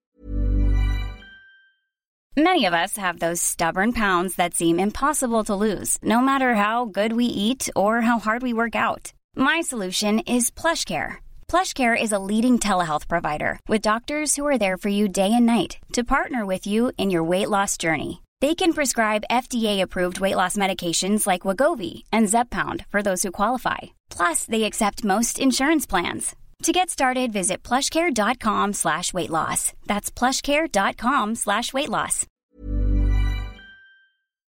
[2.37, 6.84] Many of us have those stubborn pounds that seem impossible to lose, no matter how
[6.84, 9.12] good we eat or how hard we work out.
[9.37, 11.22] My solution is PlushCare.
[11.46, 15.46] PlushCare is a leading telehealth provider with doctors who are there for you day and
[15.46, 18.23] night to partner with you in your weight loss journey.
[18.44, 23.95] They can prescribe FDA-approved weight loss medications like Wagovi and Zepbound for those who qualify.
[24.11, 26.36] Plus, they accept most insurance plans.
[26.64, 29.72] To get started, visit plushcare.com slash weight loss.
[29.86, 32.26] That's plushcare.com slash weight loss.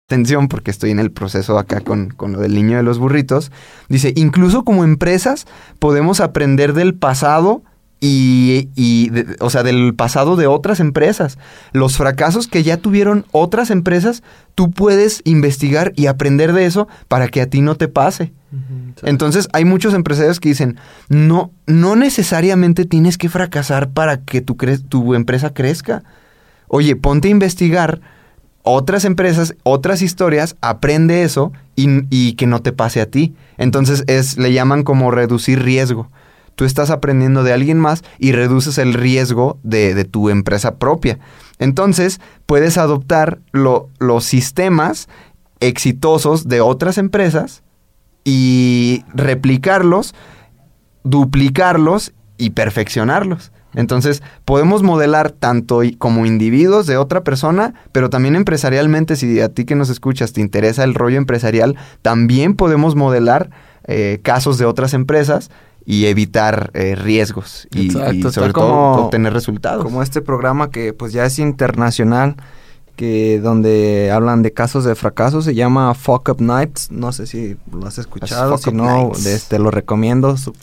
[0.08, 3.52] atención porque estoy en el proceso acá con, con lo del niño de los burritos.
[3.90, 5.48] Dice, incluso como empresas
[5.80, 7.64] podemos aprender del pasado
[8.02, 11.38] y, y de- o sea, del pasado de otras empresas.
[11.72, 14.24] Los fracasos que ya tuvieron otras empresas,
[14.56, 18.34] tú puedes investigar y aprender de eso para que a ti no te pase.
[19.04, 20.78] Entonces hay muchos empresarios que dicen,
[21.08, 26.04] no, no necesariamente tienes que fracasar para que tu, cre- tu empresa crezca.
[26.68, 28.02] Oye, ponte a investigar
[28.64, 33.34] otras empresas, otras historias, aprende eso y, y que no te pase a ti.
[33.58, 36.10] Entonces es, le llaman como reducir riesgo.
[36.56, 41.20] Tú estás aprendiendo de alguien más y reduces el riesgo de, de tu empresa propia.
[41.60, 45.08] Entonces puedes adoptar lo- los sistemas
[45.60, 47.64] exitosos de otras empresas
[48.24, 50.14] y replicarlos,
[51.04, 53.52] duplicarlos y perfeccionarlos.
[53.74, 59.64] Entonces, podemos modelar tanto como individuos de otra persona, pero también empresarialmente, si a ti
[59.64, 63.50] que nos escuchas te interesa el rollo empresarial, también podemos modelar
[63.86, 65.52] eh, casos de otras empresas
[65.86, 69.84] y evitar eh, riesgos y, Exacto, y está sobre como- todo obtener resultados.
[69.84, 72.36] Como este programa que pues ya es internacional,
[72.96, 77.58] que donde hablan de casos de fracaso, se llama Fuck Up Nights, no sé si
[77.72, 79.24] lo has escuchado, si no, Nights.
[79.24, 80.54] de- te lo recomiendo su-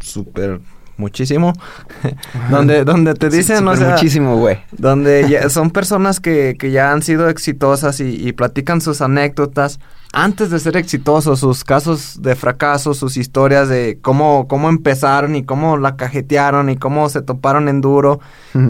[0.00, 0.60] súper
[1.00, 1.52] muchísimo,
[2.50, 4.58] donde, donde te Sí, dicen, o sea, muchísimo, güey.
[4.72, 9.80] donde ya son personas que, que ya han sido exitosas y, y platican sus anécdotas
[10.12, 15.44] antes de ser exitosos, sus casos de fracaso, sus historias de cómo, cómo empezaron y
[15.44, 18.18] cómo la cajetearon y cómo se toparon en duro.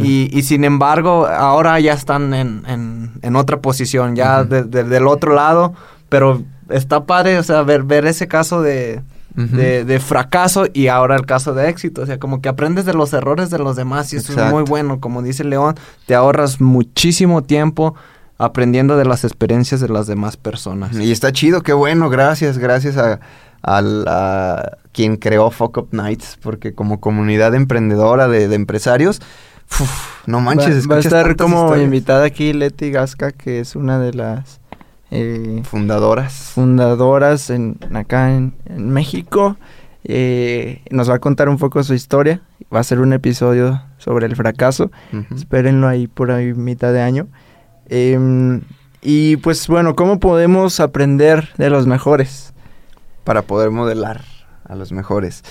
[0.01, 4.85] y, y sin embargo, ahora ya están en, en, en otra posición, ya de- de-
[4.85, 5.73] del otro lado.
[6.11, 9.01] Pero está padre, o sea, ver, ver ese caso de,
[9.35, 12.03] De, de fracaso y ahora el caso de éxito.
[12.03, 14.65] O sea, como que aprendes de los errores de los demás y eso es muy
[14.65, 15.01] bueno.
[15.01, 15.77] Como dice León,
[16.07, 17.95] te ahorras muchísimo tiempo
[18.39, 20.97] aprendiendo de las experiencias de las demás personas.
[20.97, 23.21] Y está chido, qué bueno, gracias, gracias a,
[23.63, 29.21] a quien creó Fuck Up Nights, porque como comunidad emprendedora de, de empresarios,
[29.79, 31.85] uf, no manches, va, va a estar como historias.
[31.85, 34.61] invitada aquí Leti Gasca, que es una de las
[35.11, 36.33] eh, fundadoras.
[36.55, 39.57] fundadoras en, acá en, en México.
[40.05, 42.41] Eh, nos va a contar un poco su historia.
[42.75, 44.91] Va a ser un episodio sobre el fracaso.
[45.13, 45.35] Ujú.
[45.35, 47.29] Espérenlo ahí por ahí mitad de año.
[47.89, 48.63] Em,
[49.03, 52.53] y pues bueno, ¿cómo podemos aprender de los mejores?
[53.25, 54.23] Para poder modelar
[54.65, 55.43] a los mejores.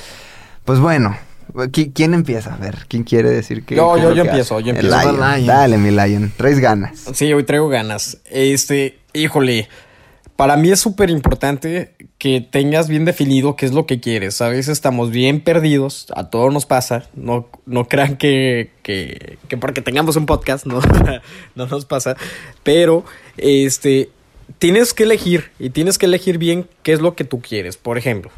[0.66, 1.16] Pues bueno,
[1.53, 2.53] ¿qui- ¿quién empieza?
[2.53, 5.12] A ver, ¿quién quiere decir que Yo- yo- yo empiezo, yo El empiezo.
[5.12, 5.16] Lion.
[5.36, 5.45] Lion.
[5.47, 7.05] Dale, mi Lion, traes ganas.
[7.14, 8.20] Sí, hoy traigo ganas.
[8.26, 9.68] Este, híjole,
[10.36, 14.41] para mí es súper importante que tengas bien definido qué es lo que quieres.
[14.41, 17.10] A veces estamos bien perdidos, a todos nos pasa.
[17.14, 20.80] No, no crean que, que, que porque tengamos un podcast no,
[21.55, 22.16] no nos pasa.
[22.64, 23.03] Pero,
[23.36, 24.12] este,
[24.60, 27.78] tienes que elegir y tienes que elegir bien qué es lo que tú quieres.
[27.78, 28.32] Por ejemplo,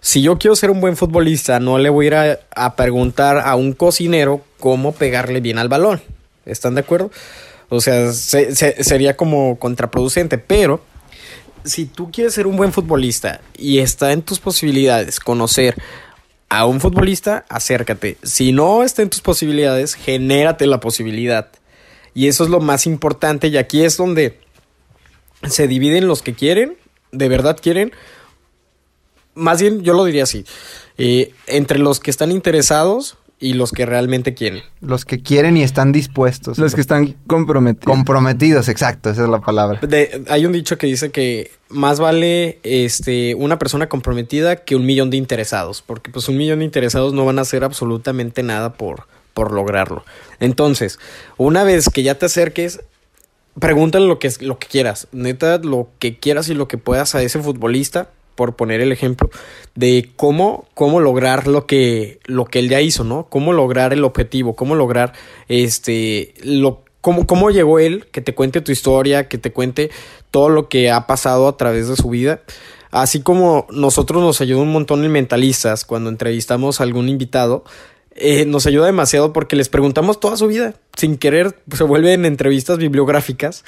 [0.00, 3.38] si yo quiero ser un buen futbolista, no le voy a ir a, a preguntar
[3.38, 6.00] a un cocinero cómo pegarle bien al balón.
[6.46, 7.10] ¿Están de acuerdo?
[7.74, 10.84] O sea, se- se- sería como contraproducente, pero
[11.64, 15.74] si tú quieres ser un buen futbolista y está en tus posibilidades conocer
[16.50, 18.18] a un futbolista, acércate.
[18.22, 21.48] Si no está en tus posibilidades, genérate la posibilidad.
[22.12, 24.38] Y eso es lo más importante y aquí es donde
[25.48, 26.76] se dividen los que quieren,
[27.10, 27.92] de verdad quieren.
[29.34, 30.44] Más bien, yo lo diría así,
[30.98, 34.62] eh, entre los que están interesados y los que realmente quieren.
[34.80, 36.56] Los que quieren y están dispuestos.
[36.58, 37.92] Los que están comprometidos.
[37.94, 39.80] comprometidos, exacto, esa es la palabra.
[39.80, 44.86] De- hay un dicho que dice que más vale este, una persona comprometida que un
[44.86, 48.74] millón de interesados, porque pues un millón de interesados no van a hacer absolutamente nada
[48.74, 50.04] por, por lograrlo.
[50.38, 50.98] Entonces,
[51.36, 52.80] una vez que ya te acerques,
[53.58, 57.14] pregúntale lo que, es- lo que quieras, neta, lo que quieras y lo que puedas
[57.14, 59.30] a ese futbolista, por poner el ejemplo,
[59.74, 63.26] de cómo, cómo lograr lo que, lo que él ya hizo, ¿no?
[63.28, 65.12] Cómo lograr el objetivo, cómo lograr
[65.48, 69.90] este, lo, cómo, cómo llegó él, que te cuente tu historia, que te cuente
[70.30, 72.42] todo lo que ha pasado a través de su vida.
[72.90, 77.64] Así como nosotros nos ayuda un montón en mentalistas cuando entrevistamos a algún invitado,
[78.14, 80.74] eh, nos ayuda demasiado porque les preguntamos toda su vida.
[80.96, 83.64] Sin querer, se vuelven entrevistas bibliográficas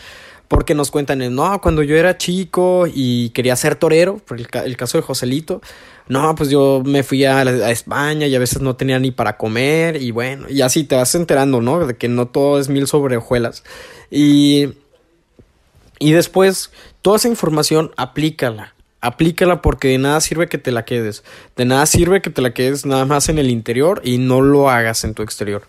[0.48, 4.64] porque nos cuentan, no, cuando yo era chico y quería ser torero, por el, ca-
[4.64, 5.60] el caso de Joselito,
[6.06, 10.00] no, pues yo me fui a España y a veces no tenía ni para comer
[10.02, 11.86] y bueno, y así te vas enterando, ¿no?
[11.86, 13.64] De que no todo es mil sobre hojuelas.
[14.10, 14.68] Y,
[15.98, 16.70] y después,
[17.02, 21.24] toda esa información aplícala aplícala porque de nada sirve que te la quedes.
[21.56, 24.70] De nada sirve que te la quedes nada más en el interior y no lo
[24.70, 25.68] hagas en tu exterior.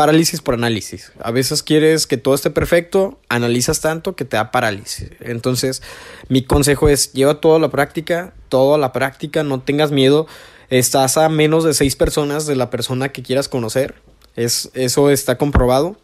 [0.00, 1.12] Parálisis por análisis.
[1.20, 5.10] A veces quieres que todo esté perfecto, analizas tanto que te da parálisis.
[5.20, 5.82] Entonces,
[6.30, 10.26] mi consejo es lleva todo a la práctica, todo a la práctica, no tengas miedo.
[10.70, 13.96] Estás a menos de seis personas de la persona que quieras conocer.
[14.36, 15.98] Es, eso está comprobado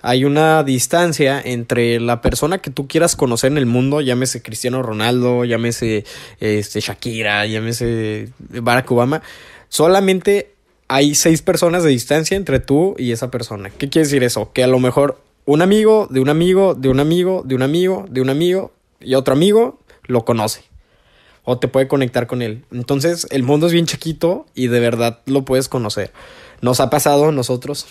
[0.00, 4.82] hay una distancia entre la persona que tú quieras conocer en el mundo, llámese Cristiano
[4.82, 6.06] Ronaldo, llámese
[6.40, 9.22] este, Shakira, llámese Barack Obama,
[9.68, 10.51] solamente
[10.92, 13.70] hay seis personas de distancia entre tú y esa persona.
[13.70, 14.52] ¿Qué quiere decir eso?
[14.52, 18.04] Que a lo mejor un amigo de un amigo, de un amigo, de un amigo,
[18.10, 20.64] de un amigo y otro amigo lo conoce.
[21.44, 22.66] O te puede conectar con él.
[22.70, 26.12] Entonces el mundo es bien chiquito y de verdad lo puedes conocer.
[26.60, 27.86] Nos ha pasado a nosotros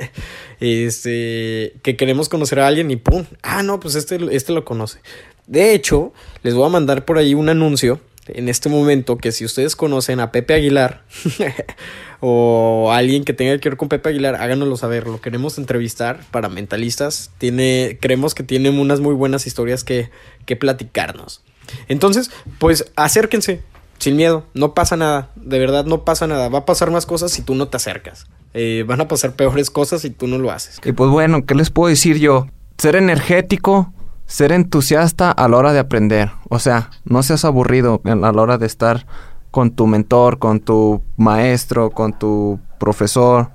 [0.60, 3.26] este, que queremos conocer a alguien y ¡pum!
[3.42, 5.00] Ah, no, pues este, este lo conoce.
[5.46, 8.00] De hecho, les voy a mandar por ahí un anuncio
[8.34, 11.02] en este momento que si ustedes conocen a Pepe Aguilar
[12.20, 15.06] o alguien que tenga que ver con Pepe Aguilar, háganoslo saber.
[15.06, 17.30] Lo queremos entrevistar para mentalistas.
[17.38, 20.10] Tiene, creemos que tiene unas muy buenas historias que,
[20.46, 21.42] que platicarnos.
[21.88, 23.62] Entonces, pues acérquense,
[23.98, 27.32] sin miedo, no pasa nada, de verdad no pasa nada, va a pasar más cosas
[27.32, 30.50] si tú no te acercas, eh, van a pasar peores cosas si tú no lo
[30.50, 30.80] haces.
[30.84, 32.46] Y pues bueno, ¿qué les puedo decir yo?
[32.78, 33.92] Ser energético,
[34.28, 38.58] ser entusiasta a la hora de aprender, o sea, no seas aburrido a la hora
[38.58, 39.06] de estar
[39.50, 43.48] con tu mentor, con tu maestro, con tu profesor,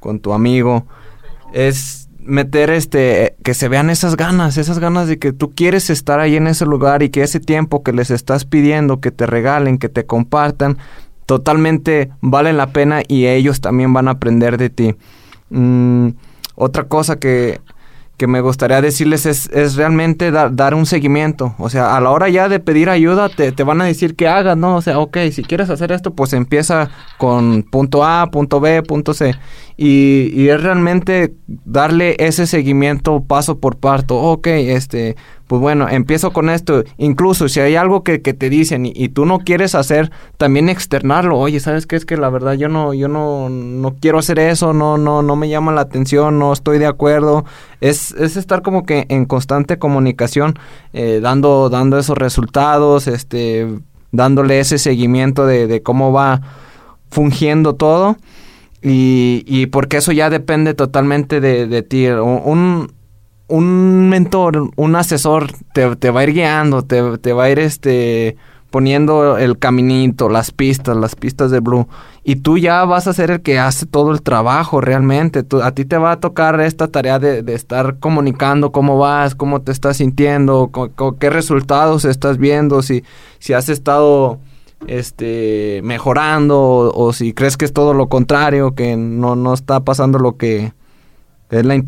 [0.00, 0.84] con tu amigo,
[1.52, 6.18] es meter este que se vean esas ganas, esas ganas de que tú quieres estar
[6.18, 9.78] ahí en ese lugar y que ese tiempo que les estás pidiendo, que te regalen,
[9.78, 10.76] que te compartan,
[11.24, 14.96] totalmente vale la pena y ellos también van a aprender de ti.
[15.50, 16.08] Mm,
[16.56, 17.60] otra cosa que
[18.16, 21.54] que me gustaría decirles es, es realmente dar un seguimiento.
[21.58, 24.26] O sea, a la hora ya de pedir ayuda, te, te, van a decir que
[24.26, 24.76] hagas, ¿no?
[24.76, 29.12] O sea, ok, si quieres hacer esto, pues empieza con punto A, punto B, punto
[29.12, 29.34] C.
[29.76, 34.16] Y, y es realmente darle ese seguimiento paso por parto.
[34.16, 36.82] Ok, este, pues bueno, empiezo con esto.
[36.98, 41.38] Incluso si hay algo que, que te dicen y, tú no quieres hacer, también externarlo.
[41.38, 41.96] Oye, ¿sabes qué?
[41.96, 45.36] Es que la verdad yo no, yo no, no quiero hacer eso, no, no, no
[45.36, 47.44] me llama la atención, no estoy de acuerdo.
[47.80, 50.58] Es, es estar como que en constante comunicación,
[50.92, 53.68] eh, dando, dando esos resultados, este,
[54.10, 56.40] dándole ese seguimiento de, de cómo va
[57.10, 58.16] fungiendo todo.
[58.82, 62.06] Y, y porque eso ya depende totalmente de, de ti.
[62.08, 62.92] Un,
[63.48, 67.58] un mentor, un asesor te, te va a ir guiando, te, te, va a ir
[67.58, 68.36] este
[68.70, 71.88] poniendo el caminito, las pistas, las pistas de Blue.
[72.24, 75.44] Y tú ya vas a ser el que hace todo el trabajo realmente.
[75.62, 79.62] a ti te va a tocar esta tarea de, de estar comunicando cómo vas, cómo
[79.62, 83.04] te estás sintiendo, con, qué resultados estás viendo, si,
[83.38, 84.40] si has estado
[84.88, 89.80] este mejorando o, o, si crees que es todo lo contrario, que no, no está
[89.80, 90.72] pasando lo que,
[91.50, 91.82] es la,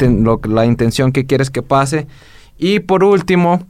[0.48, 2.06] la intención que quieres que pase.
[2.58, 3.66] Y por último,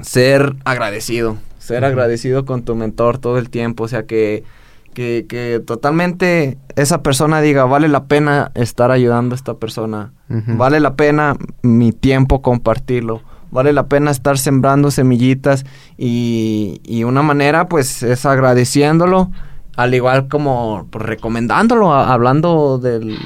[0.00, 1.36] ser agradecido.
[1.58, 3.84] Ser agradecido con tu mentor todo el tiempo.
[3.84, 4.44] O sea, que,
[4.92, 10.12] que, que, totalmente esa persona diga, vale la pena estar ayudando a esta persona.
[10.28, 13.22] Vale la pena mi tiempo compartirlo.
[13.50, 15.64] Vale la pena estar sembrando semillitas.
[15.96, 19.30] Y, y una manera, pues, es agradeciéndolo
[19.76, 23.16] al igual como pues, recomendándolo, hablando de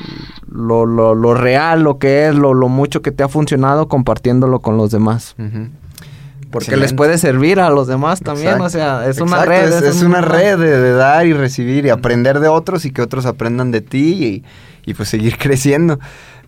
[0.51, 4.61] lo, lo, lo, real, lo que es, lo, lo, mucho que te ha funcionado, compartiéndolo
[4.61, 5.37] con los demás.
[6.51, 9.71] Porque les puede servir a los demás también, o sea, es una red.
[9.85, 13.71] Es, una red de, dar y recibir y aprender de otros y que otros aprendan
[13.71, 14.45] de ti
[14.85, 15.99] y, y pues seguir creciendo.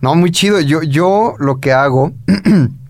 [0.01, 0.59] No, muy chido.
[0.59, 2.13] Yo, yo lo que hago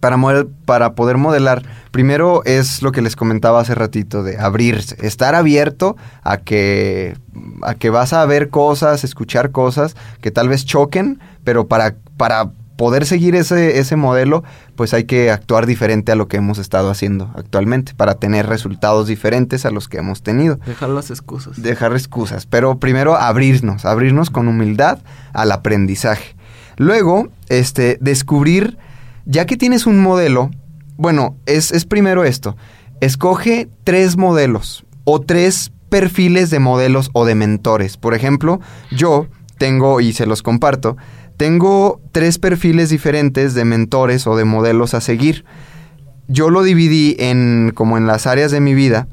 [0.00, 0.18] para,
[0.64, 5.96] para poder modelar, primero es lo que les comentaba hace ratito, de abrirse, estar abierto
[6.22, 7.16] a que,
[7.62, 12.50] a que vas a ver cosas, escuchar cosas que tal vez choquen, pero para, para
[12.76, 14.42] poder seguir ese, ese modelo,
[14.74, 19.06] pues hay que actuar diferente a lo que hemos estado haciendo actualmente, para tener resultados
[19.06, 20.58] diferentes a los que hemos tenido.
[20.64, 21.60] Dejar las excusas.
[21.60, 24.98] Dejar excusas, pero primero abrirnos, abrirnos con humildad
[25.34, 26.34] al aprendizaje.
[26.78, 28.78] Luego, este, descubrir
[29.24, 30.50] ya que tienes un modelo,
[30.96, 32.56] bueno, es, es primero esto.
[33.00, 37.96] Escoge tres modelos o tres perfiles de modelos o de mentores.
[37.96, 38.60] Por ejemplo,
[38.90, 39.26] yo
[39.58, 40.96] tengo, y se los comparto,
[41.36, 45.44] tengo tres perfiles diferentes de mentores o de modelos a seguir.
[46.28, 49.08] Yo lo dividí en como en las áreas de mi vida.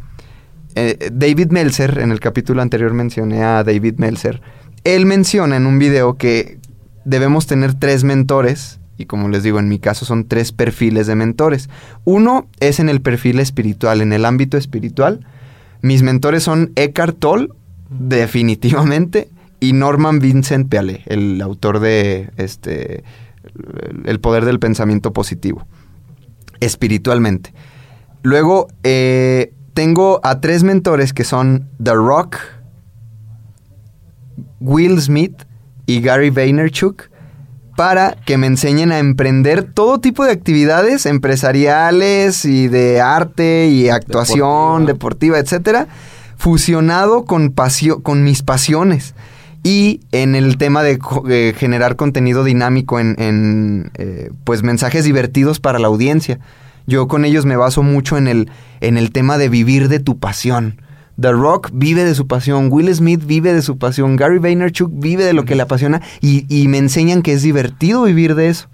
[0.75, 4.41] Eh, David Meltzer, en el capítulo anterior mencioné a David Meltzer.
[4.83, 6.59] Él menciona en un video que
[7.05, 11.15] debemos tener tres mentores y como les digo, en mi caso son tres perfiles de
[11.15, 11.69] mentores.
[12.03, 15.25] Uno es en el perfil espiritual, en el ámbito espiritual.
[15.81, 17.49] mis mentores son Eckhart Tolle,
[17.89, 19.29] definitivamente,
[19.59, 23.03] y Norman Vincent Peale, el autor de este
[24.05, 25.65] El poder del pensamiento positivo,
[26.59, 27.53] espiritualmente.
[28.23, 32.37] Luego eh, tengo a tres mentores que son The Rock,
[34.59, 35.43] Will Smith
[35.85, 37.09] y Gary Vaynerchuk
[37.77, 43.89] para que me enseñen a emprender todo tipo de actividades empresariales y de arte y
[43.89, 45.87] actuación deportiva, etcétera,
[46.37, 47.53] fusionado con,
[48.01, 49.13] con mis pasiones
[49.61, 55.87] y en el tema de generar contenido dinámico en, eh, pues mensajes divertidos para la
[55.87, 56.39] audiencia.
[56.87, 58.49] Yo con ellos me baso mucho en el,
[58.81, 60.81] en el tema de vivir de tu pasión.
[61.19, 65.23] The Rock vive de su pasión, Will Smith vive de su pasión, Gary Vaynerchuk vive
[65.23, 68.69] de lo que le apasiona y, y me enseñan que es divertido vivir de eso.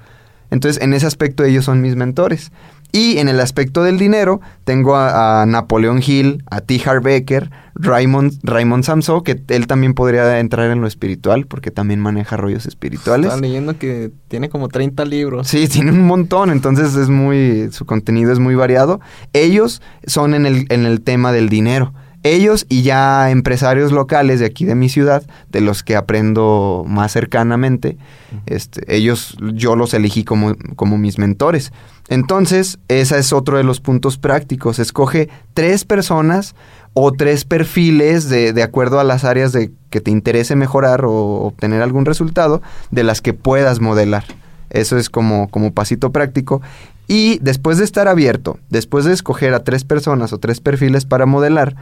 [0.52, 2.52] Entonces, en ese aspecto ellos son mis mentores.
[2.96, 6.80] Y en el aspecto del dinero, tengo a, Napoleón Hill, a T.
[7.02, 12.38] Becker, Raymond, Raymond Samso, que él también podría entrar en lo espiritual, porque también maneja
[12.38, 13.26] rollos espirituales.
[13.26, 15.48] Estaba leyendo que tiene como 30 libros.
[15.48, 19.02] Sí, tiene un montón, entonces es muy, su contenido es muy variado.
[19.34, 24.46] Ellos son en el, en el tema del dinero ellos y ya empresarios locales de
[24.46, 27.98] aquí de mi ciudad, de los que aprendo más cercanamente,
[28.46, 31.72] este, ellos yo los elegí como, como mis mentores.
[32.10, 34.80] Entonces, ese es otro de los puntos prácticos.
[34.80, 36.56] Escoge tres personas
[36.94, 41.14] o tres perfiles de, de, acuerdo a las áreas de que te interese mejorar o
[41.46, 42.62] obtener algún resultado
[42.92, 44.26] de las que puedas modelar.
[44.70, 46.62] Eso es como, como pasito práctico.
[47.08, 51.26] Y después de estar abierto, después de escoger a tres personas o tres perfiles para
[51.26, 51.76] modelar,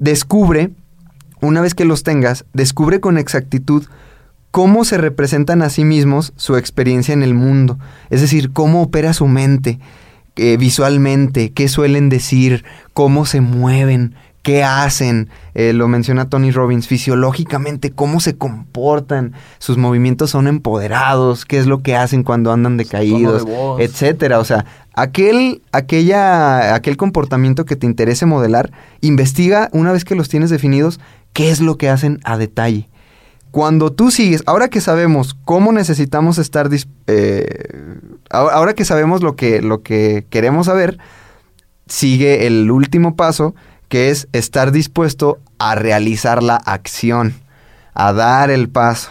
[0.00, 0.70] descubre,
[1.40, 3.86] una vez que los tengas, descubre con exactitud
[4.50, 7.78] cómo se representan a sí mismos su experiencia en el mundo,
[8.08, 9.78] es decir, cómo opera su mente
[10.34, 16.88] eh, visualmente, qué suelen decir, cómo se mueven, qué hacen, eh, lo menciona Tony Robbins,
[16.88, 22.76] fisiológicamente, cómo se comportan, sus movimientos son empoderados, qué es lo que hacen cuando andan
[22.76, 23.44] decaídos,
[23.78, 24.38] etcétera.
[24.38, 24.64] O sea,
[24.94, 31.00] aquel, aquella, aquel comportamiento que te interese modelar, investiga una vez que los tienes definidos,
[31.32, 32.88] qué es lo que hacen a detalle.
[33.50, 36.70] Cuando tú sigues, ahora que sabemos cómo necesitamos estar,
[37.08, 37.98] eh,
[38.30, 40.98] ahora que sabemos lo que, lo que queremos saber,
[41.86, 43.54] sigue el último paso,
[43.90, 47.34] que es estar dispuesto a realizar la acción,
[47.92, 49.10] a dar el paso,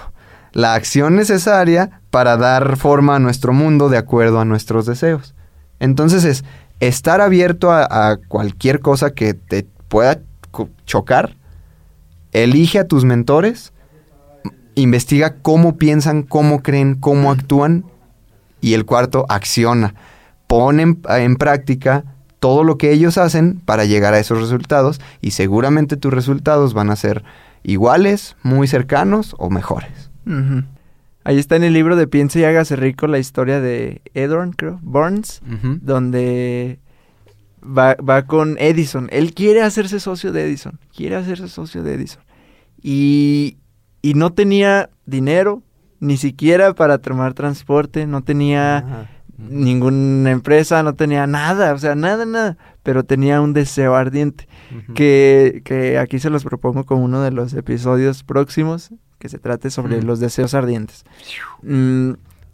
[0.53, 5.35] la acción necesaria para dar forma a nuestro mundo de acuerdo a nuestros deseos.
[5.79, 6.45] Entonces es
[6.79, 10.21] estar abierto a, cualquier cosa que te pueda
[10.85, 11.35] chocar,
[12.31, 13.73] elige a tus mentores,
[14.75, 17.83] investiga cómo piensan, cómo creen, cómo actúan
[18.61, 19.93] y el cuarto, acciona.
[20.47, 22.05] Pone en práctica
[22.39, 26.89] todo lo que ellos hacen para llegar a esos resultados y seguramente tus resultados van
[26.89, 27.23] a ser
[27.63, 30.09] iguales, muy cercanos o mejores.
[31.23, 34.79] Ahí está en el libro de Piense y hágase rico la historia de Edorn, creo,
[34.81, 35.41] Burns,
[35.81, 36.79] donde
[37.61, 39.09] va, va, con Edison.
[39.11, 42.23] Él quiere hacerse socio de Edison, quiere hacerse socio de Edison.
[42.81, 43.57] Y,
[44.01, 45.61] y no tenía dinero,
[45.99, 49.09] ni siquiera para tomar transporte, no tenía
[49.39, 54.47] ninguna empresa, no tenía nada, o sea, nada, nada, pero tenía un deseo ardiente,
[54.95, 59.69] que, que, aquí se los propongo como uno de los episodios próximos, que se trate
[59.69, 61.05] sobre los deseos ardientes.
[61.61, 62.11] Mm,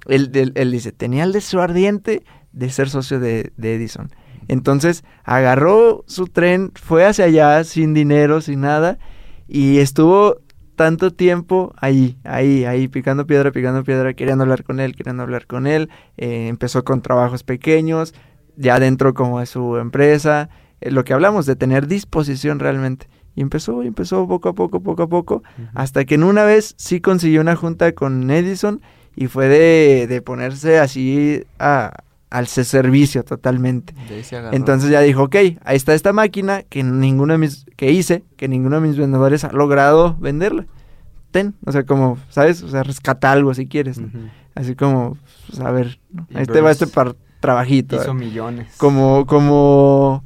[0.08, 4.10] él, dice, tenía el deseo ardiente de ser socio de, de Edison.
[4.48, 9.00] Entonces agarró su tren, fue hacia allá sin dinero, sin nada,
[9.48, 10.38] y estuvo
[10.76, 15.48] tanto tiempo ahí, ahí, ahí, picando piedra, picando piedra, queriendo hablar con él, queriendo hablar
[15.48, 15.90] con él.
[16.18, 18.14] Eh, empezó con trabajos pequeños,
[18.56, 20.50] ya dentro como de su empresa,
[20.82, 23.08] eh, lo que hablamos de tener disposición realmente.
[23.36, 27.02] Y empezó, empezó poco a poco, poco a poco, hasta que en una vez sí
[27.02, 28.82] consiguió una junta con Edison
[29.14, 32.05] y fue de, de ponerse así a,
[32.36, 33.96] al servicio totalmente.
[34.52, 38.50] Entonces ya dijo, ok, ahí está esta máquina que ninguno de mis, que hice, que
[38.50, 40.66] ninguno de mis vendedores ha logrado venderla.
[41.32, 42.62] Ten, o sea, como, ¿sabes?
[42.62, 44.02] O sea, rescata algo si quieres,
[44.54, 45.18] Así como,
[45.48, 46.00] pues, a ver,
[46.34, 47.96] ahí te va este par trabajito.
[47.96, 48.74] Hizo millones.
[48.78, 50.25] Como, como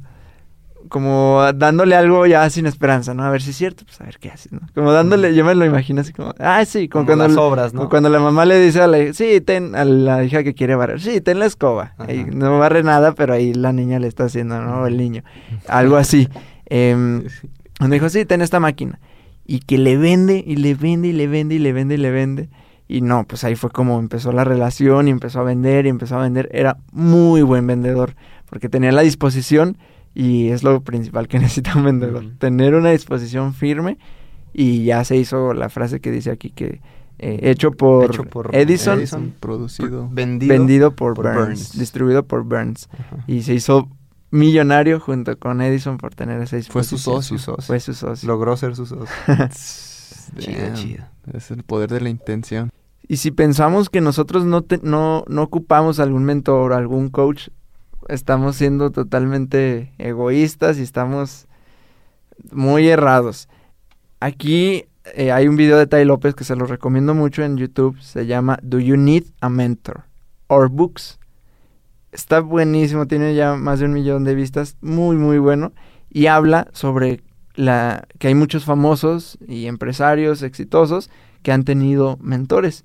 [0.90, 3.22] como dándole algo ya sin esperanza, ¿no?
[3.22, 4.60] A ver si es cierto, pues a ver qué hace, ¿no?
[4.74, 7.88] Como dándole, yo me lo imagino así como, ah, sí, como, cuando las obras, ¿no?
[7.88, 11.00] cuando la mamá le dice a la, sí, ten, a la hija que quiere barrer,
[11.00, 11.94] sí, ten la escoba.
[11.96, 14.86] Ahí no barre nada, pero ahí la niña le está haciendo, ¿no?
[14.86, 15.22] El niño.
[15.66, 16.28] Algo así.
[16.72, 16.94] Eh,
[17.80, 19.00] donde dijo, sí, ten esta máquina.
[19.44, 22.10] Y que le vende, y le vende, y le vende, y le vende, y le
[22.12, 22.48] vende.
[22.86, 26.16] Y no, pues ahí fue como empezó la relación, y empezó a vender, y empezó
[26.16, 26.48] a vender.
[26.52, 28.14] Era muy buen vendedor,
[28.48, 29.78] porque tenía la disposición
[30.14, 33.98] Y es lo principal que necesita un vendedor, tener una disposición firme
[34.52, 36.80] y ya se hizo la frase que dice aquí que
[37.18, 39.34] eh, hecho, por Hecho por Edison, Edison.
[39.38, 40.08] producido.
[40.10, 40.52] Vendido.
[40.52, 41.78] vendido por, por Burns, Burns.
[41.78, 42.88] distribuido por Burns.
[43.26, 43.88] Y se hizo
[44.30, 47.22] millonario junto con Edison por tener esa Fue su disposición.
[47.22, 47.38] socio.
[47.38, 47.62] Su socio.
[47.66, 48.26] Fue su socio.
[48.26, 49.06] Logró ser su socio.
[50.38, 51.04] Chido, chido.
[51.32, 52.70] Es el poder de la intención.
[53.06, 57.48] Y si pensamos que nosotros no, te- no, no ocupamos algún mentor, algún coach,
[58.10, 61.46] estamos siendo totalmente egoístas y estamos
[62.50, 63.48] muy errados.
[64.20, 68.00] Aquí eh, hay un video de Tai López que se lo recomiendo mucho en YouTube.
[68.00, 70.04] Se llama Do You Need a Mentor?
[70.48, 71.18] Or Books.
[72.12, 74.76] Está buenísimo, tiene ya más de un millón de vistas.
[74.80, 75.72] Muy, muy bueno.
[76.10, 77.22] Y habla sobre
[77.54, 81.10] la que hay muchos famosos y empresarios exitosos
[81.42, 82.84] que han tenido mentores.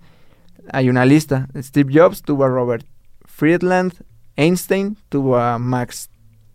[0.71, 1.47] Hay una lista.
[1.55, 2.85] Steve Jobs tuvo a Robert
[3.25, 3.93] Friedland,
[4.35, 6.09] Einstein tuvo a Max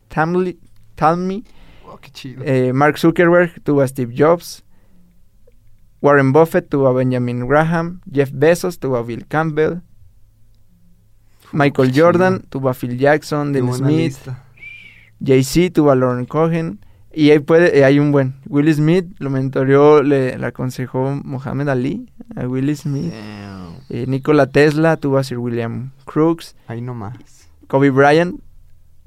[0.08, 0.58] Tamli,
[0.94, 1.44] Talmy,
[1.92, 1.98] Oh,
[2.44, 4.62] eh, Mark Zuckerberg tuvo a Steve Jobs,
[6.00, 9.82] Warren Buffett tuvo a Benjamin Graham, Jeff Bezos tuvo a Bill Campbell,
[11.52, 14.18] Michael Jordan tuvo a Phil Jackson, buena Smith.
[15.22, 16.78] Jay-Z tuvo a Lauren Cohen.
[17.12, 18.36] Y ahí puede, eh, hay un buen.
[18.46, 23.12] Will Smith lo mentoreó, le, le aconsejó Mohamed Ali a Will Smith.
[23.12, 26.54] Eh, Nikola Tesla tuvo a Sir William Crookes.
[26.68, 27.39] Ahí nomás.
[27.70, 28.40] Kobe Bryant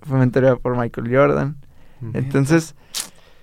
[0.02, 1.58] fue mentoreado por Michael Jordan.
[2.14, 2.76] Entonces,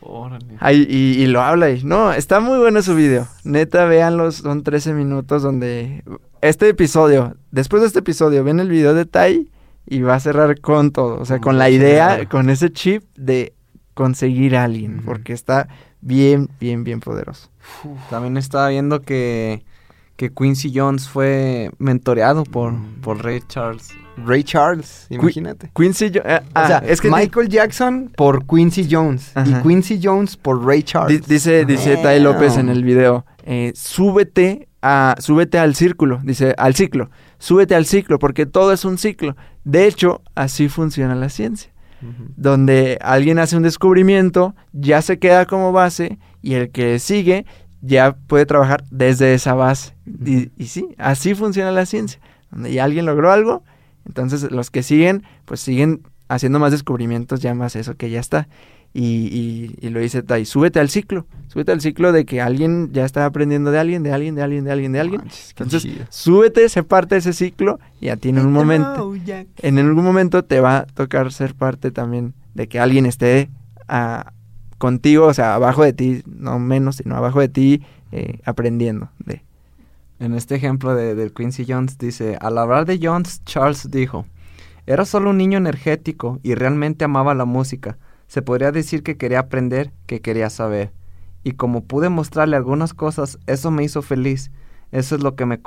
[0.01, 0.57] Órale.
[0.61, 1.83] ahí, y, y lo habla ahí.
[1.85, 3.27] No, está muy bueno su video.
[3.45, 4.37] Neta, véanlos.
[4.37, 6.03] Son 13 minutos donde...
[6.43, 9.51] Este episodio, después de este episodio, ven el video de Tai
[9.87, 11.21] y va a cerrar con todo.
[11.21, 13.53] O sea, Con con la idea, con ese chip de
[13.95, 15.03] conseguir a alguien.
[15.05, 15.69] Porque está
[16.01, 17.51] bien, bien, bien poderoso.
[18.09, 19.65] También estaba viendo que,
[20.17, 23.01] que Quincy Jones fue mentoreado por, Mm.
[23.03, 23.91] por Ray Charles.
[24.25, 25.71] Ray Charles, imagínate.
[25.75, 29.49] Quincy Jo- eh, o ah, sea, es que Michael Jackson por Quincy Jones Ajá.
[29.49, 31.27] y Quincy Jones por Ray Charles.
[31.27, 37.11] dice, dice López en el video, eh, súbete a, súbete al círculo, dice, al ciclo,
[37.39, 39.37] súbete al ciclo, porque todo es un ciclo.
[39.65, 41.71] De hecho, así funciona la ciencia,
[42.37, 47.45] donde alguien hace un descubrimiento, ya se queda como base, y el que sigue
[47.83, 49.95] ya puede trabajar desde esa base.
[50.25, 53.65] Y, y sí, así funciona la ciencia, donde ya alguien logró algo,
[54.07, 58.49] entonces los que siguen, pues siguen haciendo más descubrimientos ya más eso que ya está.
[58.93, 62.91] Y, y, y lo dice Tai, súbete al ciclo, súbete al ciclo de que alguien
[62.93, 65.21] ya está aprendiendo de alguien, de alguien, de alguien, de alguien, de alguien.
[65.21, 66.07] Manches, Entonces, chido.
[66.09, 69.15] súbete, sé parte de ese ciclo y a ti en un momento,
[69.59, 73.49] en algún momento te va a tocar ser parte también de que alguien esté
[73.87, 74.33] ah,
[74.79, 79.45] contigo, o sea, abajo de ti, no menos, sino abajo de ti, eh, aprendiendo de.
[80.21, 84.27] En este ejemplo de, del Quincy Jones dice, al hablar de Jones, Charles dijo,
[84.87, 87.97] era solo un niño energético y realmente amaba la música.
[88.27, 90.93] Se podría decir que quería aprender, que quería saber.
[91.43, 94.51] Y como pude mostrarle algunas cosas, eso me hizo feliz.
[94.93, 95.61] Eso es lo que me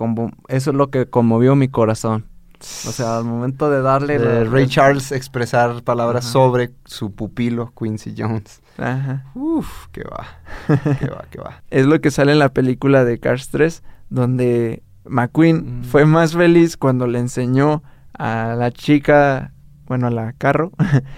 [0.50, 2.28] eso es lo que conmovió mi corazón.
[2.60, 6.32] O sea, al momento de darle De Ray Charles expresar palabras Ajá.
[6.32, 8.62] sobre su pupilo Quincy Jones.
[8.78, 9.26] Ajá.
[9.36, 10.26] Uf, qué va.
[11.00, 11.64] Qué va, qué va.
[11.70, 13.84] Es lo que sale en la película de Cars 3,
[14.14, 15.84] donde McQueen Mm.
[15.86, 17.84] fue más feliz cuando le enseñó
[18.18, 19.52] a la chica,
[19.88, 20.72] bueno, a la carro.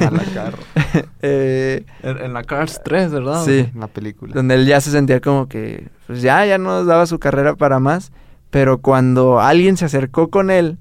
[0.00, 0.56] A la carro.
[1.20, 3.44] eh, en en la Cars 3, ¿verdad?
[3.44, 4.32] sí, La película.
[4.34, 7.78] donde él ya se sentía como que, pues ya, ya no daba su carrera para
[7.78, 8.12] más,
[8.50, 10.78] pero cuando alguien se acercó con él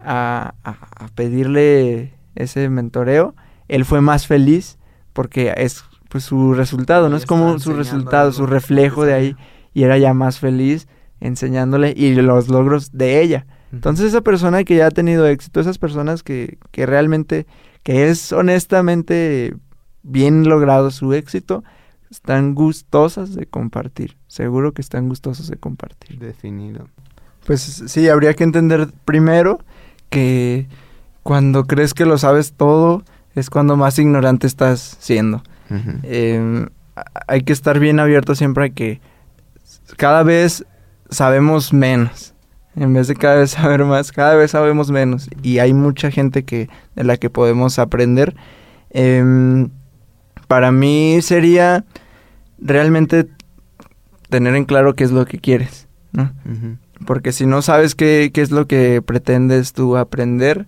[0.00, 3.34] a, a- a pedirle ese mentoreo,
[3.68, 4.78] él fue más feliz
[5.12, 9.36] porque es pues su resultado, no es como su resultado, su reflejo de ahí.
[9.76, 10.88] Y era ya más feliz
[11.20, 13.44] enseñándole y los logros de ella.
[13.72, 17.46] Entonces esa persona que ya ha tenido éxito, esas personas que, que realmente,
[17.82, 19.54] que es honestamente
[20.02, 21.62] bien logrado su éxito,
[22.10, 24.16] están gustosas de compartir.
[24.28, 26.18] Seguro que están gustosos de compartir.
[26.18, 26.88] Definido.
[27.46, 29.58] Pues sí, habría que entender primero
[30.08, 30.68] que
[31.22, 33.02] cuando crees que lo sabes todo
[33.34, 35.42] es cuando más ignorante estás siendo.
[36.02, 39.00] Eh, a- hay que estar bien abierto siempre a que
[39.96, 40.64] cada vez
[41.10, 42.34] sabemos menos.
[42.74, 45.28] En vez de cada vez saber más, cada vez sabemos menos.
[45.42, 48.34] Y hay mucha gente que, de la que podemos aprender.
[48.90, 49.70] Em,
[50.48, 51.84] para mí sería
[52.58, 53.28] realmente
[54.28, 56.32] tener en claro qué es lo que quieres, ¿no?
[57.06, 60.66] Porque si no sabes qué, qué es lo que pretendes tú aprender,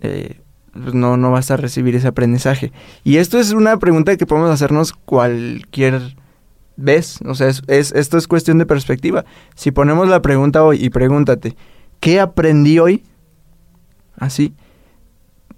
[0.00, 0.40] eh,
[0.72, 2.72] pues no, no vas a recibir ese aprendizaje.
[3.04, 6.16] Y esto es una pregunta que podemos hacernos cualquier
[6.80, 7.18] vez.
[7.26, 9.24] O sea, es, es- esto es cuestión de perspectiva.
[9.54, 11.56] Si ponemos la pregunta hoy y pregúntate,
[12.00, 13.04] ¿qué aprendí hoy?
[14.16, 14.54] Así,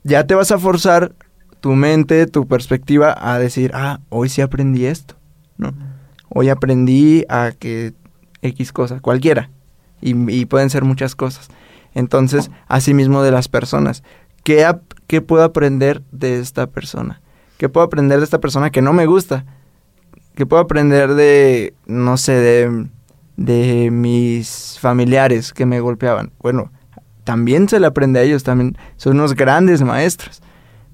[0.05, 1.13] ya te vas a forzar
[1.61, 5.15] tu mente, tu perspectiva a decir, ah, hoy sí aprendí esto,
[5.59, 5.73] ¿no?
[6.29, 7.95] Hoy aprendí a que
[8.41, 9.51] X cosa, cualquiera,
[10.01, 11.49] y, pueden ser muchas cosas.
[11.95, 14.03] Entonces, asimismo de las personas,
[14.43, 14.67] ¿qué,
[15.07, 17.21] ¿qué puedo aprender de esta persona?
[17.59, 19.45] ¿Qué puedo aprender de esta persona que no me gusta?
[20.35, 22.87] ¿Qué puedo aprender de, no sé, de,
[23.37, 26.33] de mis familiares que me golpeaban?
[26.41, 26.71] Bueno,
[27.25, 30.43] también se le aprende a ellos, también son unos grandes maestros.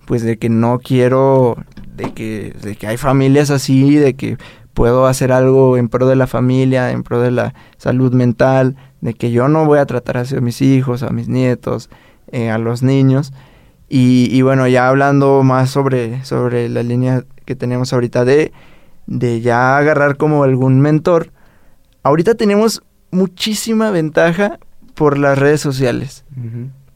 [0.06, 1.56] Pues de que no quiero,
[1.94, 4.38] de que, de que hay familias así, de que
[4.72, 9.12] puedo hacer algo en pro de la familia, en pro de la salud mental, de
[9.14, 11.90] que yo no voy a tratar así a mis hijos, a mis nietos,
[12.32, 13.32] eh, a los niños.
[13.88, 18.52] Y, y bueno, ya hablando más sobre, sobre la línea que tenemos ahorita de,
[19.08, 21.32] de ya agarrar como algún mentor,
[22.02, 24.58] ahorita tenemos muchísima ventaja
[24.94, 26.24] por las redes sociales.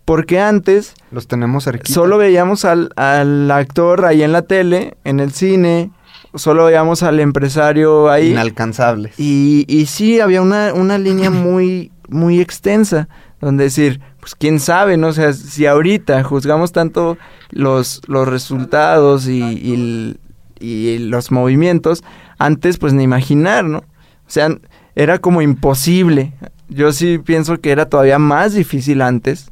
[0.04, 1.92] Porque antes Los tenemos cerquita.
[1.94, 5.90] solo veíamos al, al actor ahí en la tele, en el cine,
[6.34, 8.32] solo veíamos al empresario ahí.
[8.32, 9.18] Inalcanzables.
[9.18, 13.08] Y, y sí, había una, una línea muy, muy extensa,
[13.40, 15.08] donde decir, pues quién sabe, ¿no?
[15.08, 17.16] O sea, si ahorita juzgamos tanto
[17.50, 20.20] los, los resultados y, y el-
[20.62, 22.04] y los movimientos,
[22.38, 23.78] antes pues ni imaginar, ¿no?
[23.78, 24.48] O sea,
[24.94, 26.32] era como imposible.
[26.68, 29.50] Yo sí pienso que era todavía más difícil antes,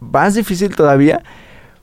[0.00, 1.22] más difícil todavía,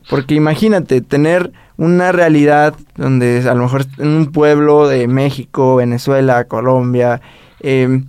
[0.09, 6.45] porque imagínate tener una realidad donde a lo mejor en un pueblo de México, Venezuela,
[6.45, 7.21] Colombia,
[7.61, 8.05] em,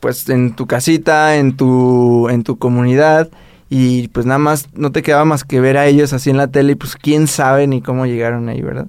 [0.00, 3.30] pues en tu casita, en tu, en tu comunidad,
[3.68, 6.48] y pues nada más no te quedaba más que ver a ellos así en la
[6.48, 8.86] tele, y pues quién sabe ni cómo llegaron ahí, ¿verdad?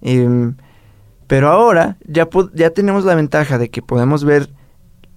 [0.00, 0.54] Em,
[1.26, 4.50] pero ahora ya, ya tenemos la ventaja de que podemos ver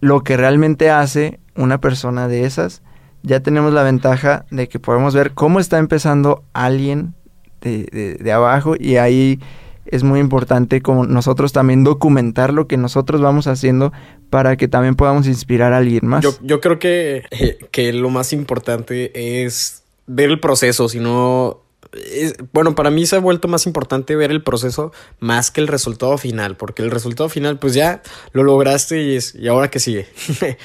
[0.01, 2.81] lo que realmente hace una persona de esas.
[3.23, 7.15] Ya tenemos la ventaja de que podemos ver cómo está empezando alguien
[7.61, 9.39] de- de abajo y ahí
[9.85, 13.91] es muy importante como nosotros también documentar lo que nosotros vamos haciendo
[14.29, 16.23] para que también podamos inspirar a alguien más.
[16.23, 21.61] Yo, yo creo que, eh, que lo más importante es ver el proceso, si no...
[21.93, 25.67] es- bueno, para mí se ha vuelto más importante ver el proceso más que el
[25.67, 28.01] resultado final, porque el resultado final pues ya
[28.33, 30.07] lo lograste y, es, y ahora que sigue.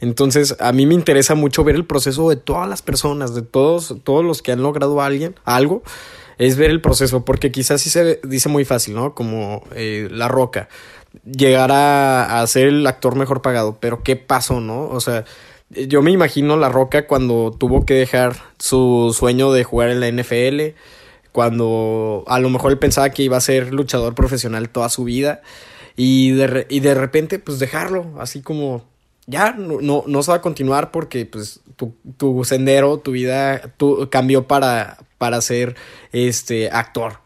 [0.00, 3.96] Entonces a mí me interesa mucho ver el proceso de todas las personas, de todos,
[4.04, 5.82] todos los que han logrado alguien, algo,
[6.38, 9.14] es ver el proceso, porque quizás sí se dice muy fácil, ¿no?
[9.14, 10.68] Como eh, La Roca,
[11.24, 14.88] llegar a, ser el actor mejor pagado, pero ¿qué pasó, no?
[14.88, 15.24] O sea,
[15.70, 20.10] yo me imagino La Roca cuando tuvo que dejar su sueño de jugar en la
[20.10, 20.76] NFL,
[21.32, 25.42] cuando a lo mejor él pensaba que iba a ser luchador profesional toda su vida
[25.96, 28.84] y de, y de repente pues dejarlo, así como
[29.28, 33.74] ya no, no, no se va a continuar porque pues tu, tu sendero, tu vida
[33.76, 35.76] tu, cambió para, para ser
[36.12, 37.20] este actor.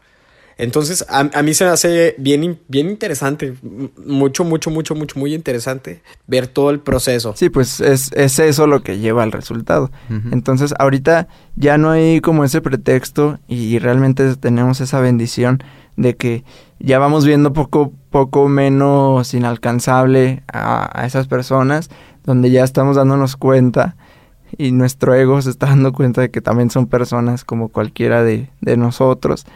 [0.57, 3.55] Entonces, a, a mí se me hace bien, bien interesante,
[4.05, 7.33] mucho, mucho, mucho, mucho, muy interesante ver todo el proceso.
[7.35, 9.91] Sí, pues es, es eso lo que lleva al resultado.
[10.31, 15.63] Entonces, ahorita ya no hay como ese pretexto y realmente tenemos esa bendición
[15.95, 16.43] de que
[16.79, 21.89] ya vamos viendo poco, poco menos inalcanzable a, esas personas,
[22.23, 23.95] donde ya estamos dándonos cuenta
[24.55, 28.51] y nuestro ego se está dando cuenta de que también son personas como cualquiera de,
[28.61, 29.47] de nosotros,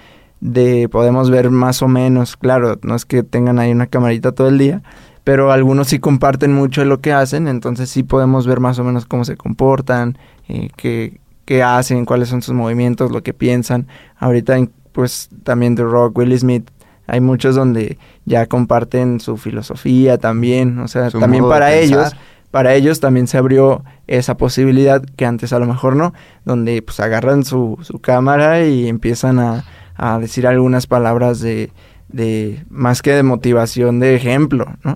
[0.41, 4.47] de podemos ver más o menos, claro, no es que tengan ahí una camarita todo
[4.47, 4.81] el día,
[5.23, 8.83] pero algunos sí comparten mucho de lo que hacen, entonces sí podemos ver más o
[8.83, 13.85] menos cómo se comportan, eh, qué, qué hacen, cuáles son sus movimientos, lo que piensan.
[14.17, 14.57] Ahorita,
[14.93, 16.71] pues también The Rock, Will Smith,
[17.07, 22.15] hay muchos donde ya comparten su filosofía también, o sea, Su también para ellos,
[22.51, 26.13] para ellos también se abrió esa posibilidad que antes a lo mejor no,
[26.45, 31.71] donde pues agarran su, su cámara y empiezan a, a decir algunas palabras de,
[32.09, 34.95] de más que de motivación, de ejemplo, ¿no?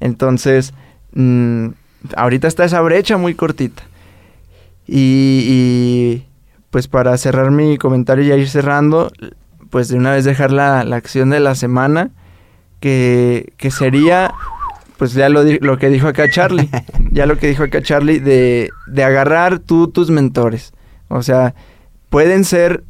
[0.00, 0.74] Entonces,
[1.12, 1.68] mm,
[2.16, 3.82] ahorita está esa brecha muy cortita.
[4.86, 6.26] Y, y,
[6.70, 9.10] pues para cerrar mi comentario y ya ir cerrando,
[9.70, 12.10] pues de una vez dejar la, la acción de la semana,
[12.80, 14.34] que, que sería,
[14.96, 16.68] pues ya lo, lo que dijo acá Charlie,
[17.12, 20.72] ya lo que dijo acá Charlie, de, de agarrar tú tus mentores.
[21.08, 21.54] O sea,
[22.08, 22.84] pueden ser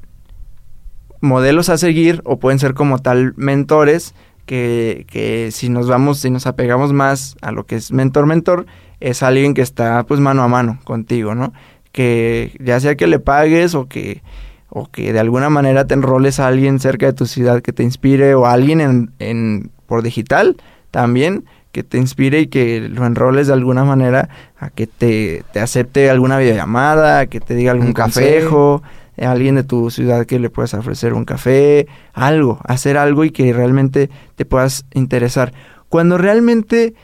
[1.20, 4.14] modelos a seguir o pueden ser como tal mentores
[4.46, 8.66] que, que si nos vamos, si nos apegamos más a lo que es mentor-mentor,
[9.00, 11.52] es alguien que está pues mano a mano contigo, ¿no?
[11.92, 14.22] Que ya sea que le pagues o que,
[14.70, 17.82] o que de alguna manera te enroles a alguien cerca de tu ciudad que te
[17.82, 20.56] inspire o a alguien en, en, por digital
[20.90, 25.60] también que te inspire y que lo enroles de alguna manera a que te, te
[25.60, 28.40] acepte alguna videollamada, a que te diga algún Un café.
[28.40, 28.82] consejo,
[29.16, 33.30] eh, alguien de tu ciudad que le puedas ofrecer un café, algo, hacer algo y
[33.30, 35.52] que realmente te puedas interesar.
[35.88, 36.94] Cuando realmente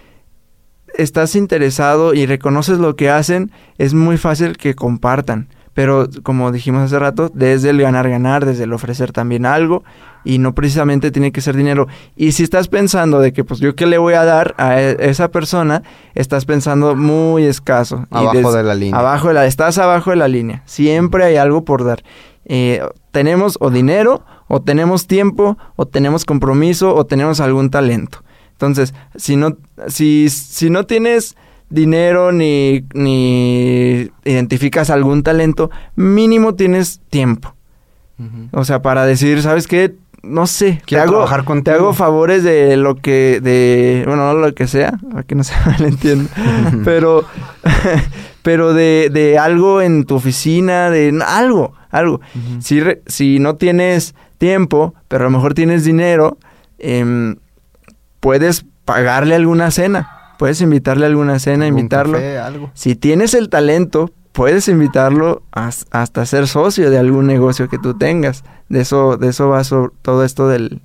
[0.97, 5.49] estás interesado y reconoces lo que hacen, es muy fácil que compartan.
[5.77, 9.85] Pero como dijimos hace rato, desde el ganar, ganar, desde el ofrecer también algo
[10.25, 11.87] y no precisamente tiene que ser dinero.
[12.17, 14.97] Y si estás pensando de que pues yo qué le voy a dar a e-
[15.01, 15.83] esa persona,
[16.15, 18.07] estás pensando muy escaso.
[18.11, 18.99] Y Abajo des- de la línea.
[18.99, 20.63] Abajo de la, estás abajo de la línea.
[20.65, 22.03] Siempre hay algo por dar.
[22.47, 28.23] Eh, tenemos o dinero, o tenemos tiempo, o tenemos compromiso, o tenemos algún talento.
[28.53, 29.59] Entonces, si no,
[29.89, 31.37] si, si no tienes
[31.71, 37.55] dinero ni, ni identificas algún talento, mínimo tienes tiempo.
[38.53, 39.95] O sea, para decir, ¿sabes qué?
[40.23, 44.39] No sé, te Quiero hago, trabajar te hago favores de lo que, de, bueno, no
[44.41, 46.31] lo que sea, para que no se malentienda,
[46.85, 47.25] pero,
[48.43, 52.21] pero de, de algo en tu oficina, de algo, algo.
[52.61, 56.39] si, re- si no tienes tiempo, pero a lo mejor tienes dinero,
[56.79, 57.37] em,
[58.21, 62.15] puedes pagarle alguna cena, puedes invitarle a alguna cena, invitarlo.
[62.15, 62.71] café, algo.
[62.75, 67.95] Si tienes el talento, puedes invitarlo as- hasta ser socio de algún negocio que tú
[67.95, 68.45] tengas.
[68.69, 69.63] De eso, de eso va
[70.03, 70.81] todo esto del,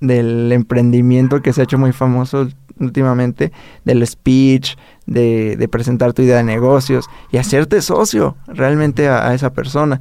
[0.00, 2.48] del emprendimiento que se ha hecho muy famoso
[2.80, 3.52] últimamente,
[3.84, 4.76] del speech,
[5.06, 10.00] de, de presentar tu idea de negocios y hacerte socio realmente a, a esa persona.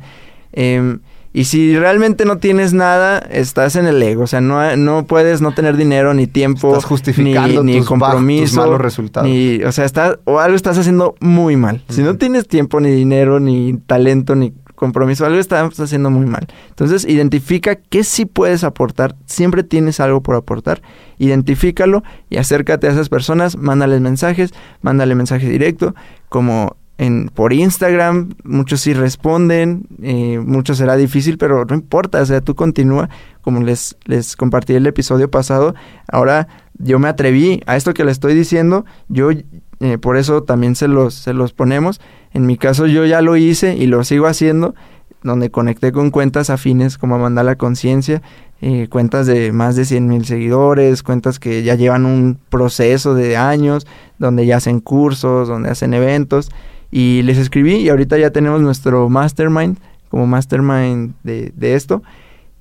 [0.52, 1.00] Em,
[1.34, 4.24] y si realmente no tienes nada, estás en el ego.
[4.24, 7.88] O sea, no, no puedes no tener dinero, ni tiempo, Estás justificando ni, ni tus
[7.88, 9.30] compromiso, malos resultados.
[9.30, 11.84] ni- o sea, estás, o algo estás haciendo muy mal.
[11.90, 16.48] Si no tienes tiempo, ni dinero, ni talento, ni compromiso, algo estás haciendo muy mal.
[16.70, 19.16] Entonces, identifica qué sí puedes aportar.
[19.28, 20.82] Siempre tienes algo por aportar.
[21.20, 24.52] Identifícalo y acércate a esas personas, mándales mensajes,
[24.82, 25.94] mándale mensaje directo,
[26.30, 32.26] como en, por Instagram, muchos sí responden, eh, muchos será difícil, pero no importa, o
[32.28, 33.10] sea, tú continúa,
[33.42, 35.74] como les, les compartí el episodio pasado,
[36.08, 36.48] ahora
[36.78, 40.88] yo me atreví a esto que le estoy diciendo, yo eh, por eso también se
[40.88, 42.00] los, se los ponemos,
[42.34, 44.76] en mi caso yo ya lo hice y lo sigo haciendo,
[45.24, 48.22] donde conecté con cuentas afines como Amanda la Conciencia,
[48.62, 53.38] eh, cuentas de más de 100 mil seguidores, cuentas que ya llevan un proceso de
[53.38, 53.88] años,
[54.20, 56.52] donde ya hacen cursos, donde hacen eventos,
[56.92, 59.78] y les escribí y ahorita ya tenemos nuestro mastermind,
[60.10, 62.04] como mastermind de, de esto,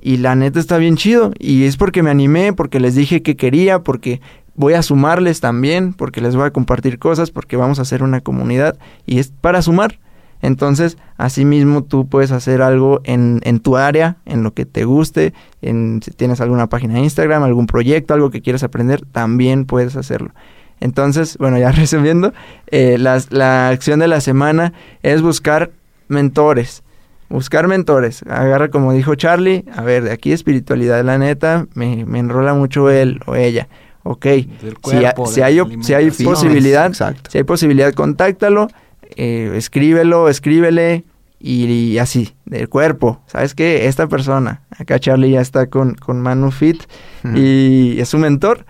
[0.00, 3.36] y la neta está bien chido, y es porque me animé, porque les dije que
[3.36, 4.20] quería, porque
[4.54, 8.20] voy a sumarles también, porque les voy a compartir cosas, porque vamos a hacer una
[8.20, 9.98] comunidad, y es para sumar.
[10.42, 15.34] Entonces, asimismo, tú puedes hacer algo en, en tu área, en lo que te guste,
[15.60, 19.96] en, si tienes alguna página de Instagram, algún proyecto, algo que quieras aprender, también puedes
[19.96, 20.30] hacerlo.
[20.80, 22.32] Entonces, bueno, ya resumiendo,
[22.68, 24.72] eh, las- la acción de la semana
[25.02, 25.70] es buscar
[26.08, 26.82] mentores.
[27.28, 28.22] Buscar mentores.
[28.28, 32.90] Agarra, como dijo Charlie, a ver, de aquí espiritualidad, la neta, me, me enrola mucho
[32.90, 33.68] él o ella.
[34.02, 34.48] Ok, si,
[35.04, 37.30] ha- cuerpo, si de hay, si hay posibilidad, Exacto.
[37.30, 38.68] si hay posibilidad, contáctalo,
[39.16, 41.04] eh, escríbelo, escríbele
[41.38, 43.20] y, y así, del cuerpo.
[43.26, 43.86] ¿Sabes qué?
[43.86, 46.82] Esta persona, acá Charlie ya está con, con Manu Fit
[47.34, 48.64] y es su mentor,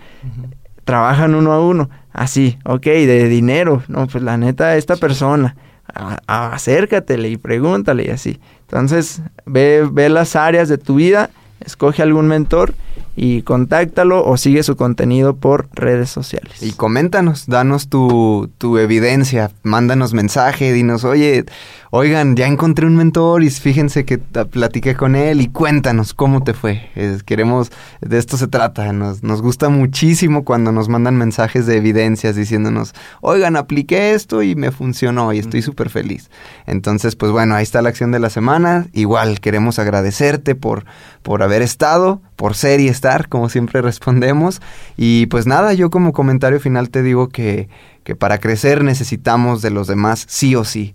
[0.84, 5.56] trabajan uno a uno, así, ok, de dinero, no, pues la neta, esta persona,
[5.92, 8.40] a- a- acércatele y pregúntale y así.
[8.62, 11.30] Entonces, ve, ve las áreas de tu vida,
[11.64, 12.74] escoge algún mentor
[13.22, 16.62] y contáctalo o sigue su contenido por redes sociales.
[16.62, 21.44] Y coméntanos, danos tu, tu evidencia, mándanos mensaje, dinos, oye,
[21.90, 26.54] oigan, ya encontré un mentor y fíjense que platiqué con él y cuéntanos cómo te
[26.54, 26.88] fue.
[26.94, 31.76] Es- queremos, de esto se trata, nos, nos gusta muchísimo cuando nos mandan mensajes de
[31.76, 36.30] evidencias diciéndonos, oigan, apliqué esto y me funcionó y estoy súper feliz.
[36.66, 38.86] Entonces, pues bueno, ahí está la acción de la semana.
[38.94, 40.86] Igual queremos agradecerte por,
[41.22, 44.60] por haber estado, por ser y estar, como siempre respondemos.
[44.96, 47.68] Y pues nada, yo como comentario final te digo que,
[48.04, 50.94] que para crecer necesitamos de los demás sí o sí.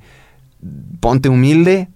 [0.99, 1.89] Ponte humilde,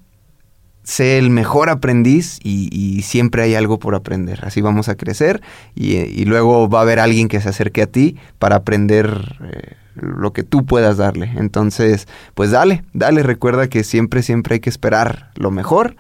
[0.84, 4.39] sé el mejor aprendiz y, siempre hay algo por aprender.
[4.43, 5.41] Así vamos a crecer
[5.73, 9.75] y, y luego va a haber alguien que se acerque a ti para aprender eh,
[9.95, 11.32] lo que tú puedas darle.
[11.38, 15.95] Entonces, pues dale, dale, recuerda que siempre, siempre hay que esperar lo mejor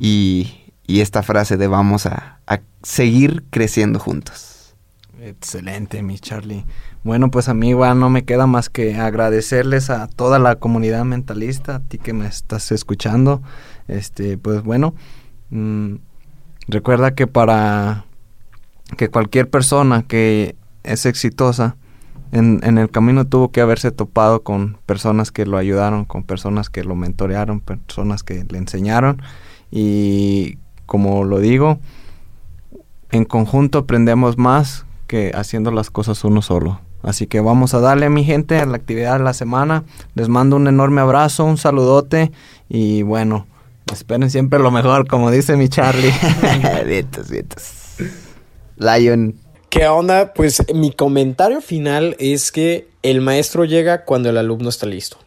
[0.00, 4.54] y, y esta frase de vamos a, a seguir creciendo juntos.
[5.20, 6.66] Excelente, mi Charlie.
[7.02, 11.76] Bueno, pues a igual no me queda más que agradecerles a toda la comunidad mentalista,
[11.76, 13.42] a ti que me estás escuchando.
[13.88, 14.94] Este, pues bueno,
[15.50, 15.94] mm,
[16.68, 18.04] recuerda que para
[18.98, 21.76] que cualquier persona que es exitosa
[22.32, 26.68] en, en el camino tuvo que haberse topado con personas que lo ayudaron, con personas
[26.68, 29.22] que lo mentorearon, personas que le enseñaron
[29.70, 31.78] y como lo digo,
[33.10, 36.80] en conjunto aprendemos más que haciendo las cosas uno solo.
[37.02, 39.84] Así que vamos a darle, mi gente, a la actividad de la semana.
[40.14, 42.32] Les mando un enorme abrazo, un saludote
[42.68, 43.46] y bueno,
[43.92, 46.12] esperen siempre lo mejor, como dice mi Charlie.
[46.86, 47.72] vientos, vientos.
[48.76, 49.34] Lion.
[49.68, 50.32] ¿Qué onda?
[50.32, 55.18] Pues mi comentario final es que el maestro llega cuando el alumno está listo.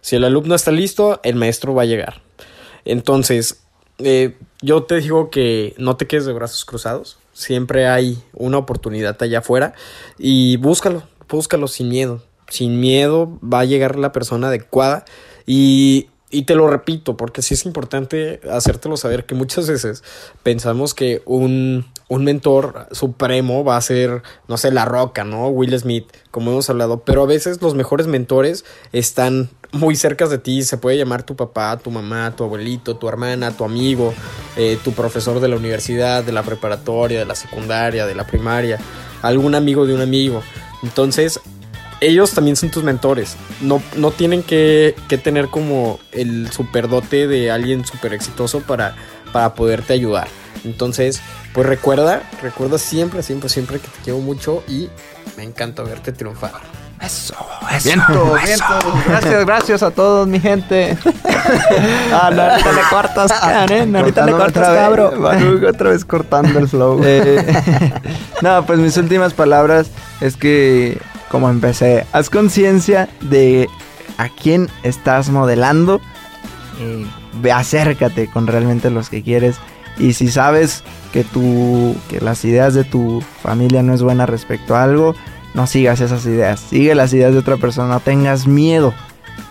[0.00, 2.22] Si el alumno está listo, el maestro va a llegar.
[2.84, 3.62] Entonces,
[3.98, 7.18] eh, yo te digo que no te quedes de brazos cruzados.
[7.32, 9.74] Siempre hay una oportunidad allá afuera
[10.18, 12.22] y búscalo, búscalo sin miedo.
[12.48, 15.04] Sin miedo va a llegar la persona adecuada
[15.46, 20.02] y, y te lo repito porque sí es importante hacértelo saber que muchas veces
[20.42, 25.48] pensamos que un, un mentor supremo va a ser, no sé, La Roca, ¿no?
[25.48, 30.38] Will Smith, como hemos hablado, pero a veces los mejores mentores están muy cerca de
[30.38, 34.14] ti, se puede llamar tu papá, tu mamá, tu abuelito, tu hermana, tu amigo,
[34.56, 38.78] eh, tu profesor de la universidad, de la preparatoria, de la secundaria, de la primaria,
[39.22, 40.42] algún amigo de un amigo.
[40.84, 41.40] Entonces,
[42.00, 43.36] ellos también son tus mentores.
[43.60, 48.94] No, no tienen que, que tener como el superdote de alguien súper exitoso para,
[49.32, 50.28] para poderte ayudar.
[50.66, 51.20] Entonces,
[51.52, 54.88] pues recuerda, recuerda siempre, siempre, siempre que te quiero mucho y
[55.36, 56.52] me encanta verte triunfar.
[57.00, 57.34] Eso,
[57.70, 57.84] eso.
[57.84, 58.92] Viento, viento.
[59.06, 60.96] Gracias, gracias a todos, mi gente.
[62.12, 63.96] ah, no, ahorita le cortas, Karen.
[63.96, 65.64] Ahorita le cortas, otra vez, cabrón.
[65.66, 67.00] Otra vez cortando el flow.
[67.04, 67.92] Eh,
[68.42, 69.88] no, pues mis últimas palabras
[70.22, 70.98] es que,
[71.30, 73.68] como empecé, haz conciencia de
[74.16, 76.00] a quién estás modelando.
[76.80, 77.06] eh,
[77.42, 79.56] ve, acércate con realmente los que quieres.
[79.98, 81.24] Y si sabes que
[82.08, 85.14] que las ideas de tu familia no es buena respecto a algo,
[85.54, 86.60] no sigas esas ideas.
[86.60, 87.88] Sigue las ideas de otra persona.
[87.88, 88.92] No tengas miedo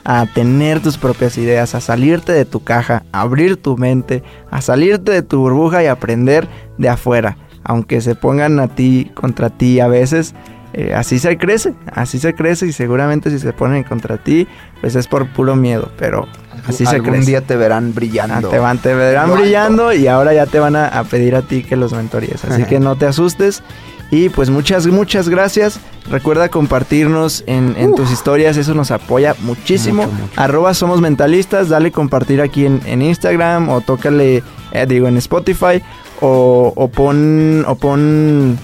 [0.03, 4.61] a tener tus propias ideas, a salirte de tu caja, a abrir tu mente, a
[4.61, 7.37] salirte de tu burbuja y aprender de afuera.
[7.63, 10.35] Aunque se pongan a ti contra ti a veces,
[10.77, 14.45] eh, así se crece, así se crece y seguramente si se ponen contra ti,
[14.81, 16.27] pues es por puro miedo, pero
[16.67, 17.27] así se Algún crece.
[17.27, 18.49] día te verán Ah, brillando.
[18.49, 21.63] te van, te verán brillando y ahora ya te van a, a pedir a ti
[21.63, 22.43] que los mentoríes.
[22.43, 23.63] Así que no te asustes.
[24.11, 25.79] Y pues muchas, muchas gracias.
[26.11, 30.03] Recuerda compartirnos en, en tus historias, eso nos apoya muchísimo.
[30.03, 30.33] Mucho, mucho.
[30.41, 35.81] Arroba somos mentalistas, dale compartir aquí en, en Instagram o tócale, eh, digo, en Spotify
[36.21, 38.59] o, o pon, o pon,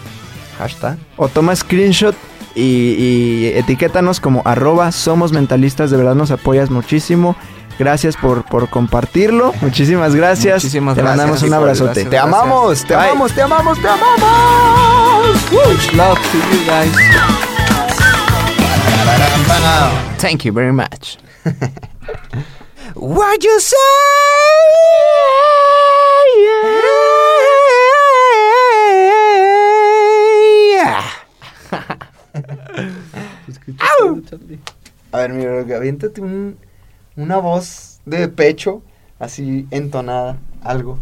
[0.62, 0.98] Hashtag.
[1.18, 2.16] o toma screenshot
[2.56, 2.62] y,
[2.98, 7.36] y etiquétanos como arroba somos mentalistas, de verdad nos apoyas muchísimo.
[7.80, 9.54] Gracias por, por compartirlo.
[9.62, 10.56] Muchísimas gracias.
[10.64, 12.04] Muchísimas Te gracias, mandamos un abrazote.
[12.04, 12.10] gracias.
[12.12, 13.06] Te amamos, te Bye.
[13.10, 15.36] amamos, te amamos, te amamos.
[15.52, 16.92] Much love to you guys.
[20.20, 21.18] Thank you very much.
[22.96, 23.78] What you say?
[35.12, 36.58] A ver, mira, aviéntate un,
[37.16, 38.82] una voz de pecho,
[39.20, 41.00] así entonada, algo.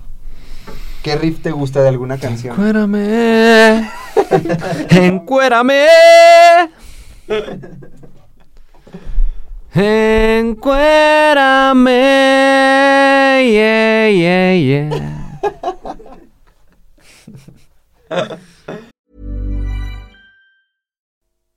[1.03, 2.53] ¿Qué riff te gusta de alguna canción?
[2.53, 3.89] Encuérame.
[4.89, 5.85] Encuérame.
[9.73, 11.09] Encuérame.
[13.41, 14.99] Yeah, yeah, yeah.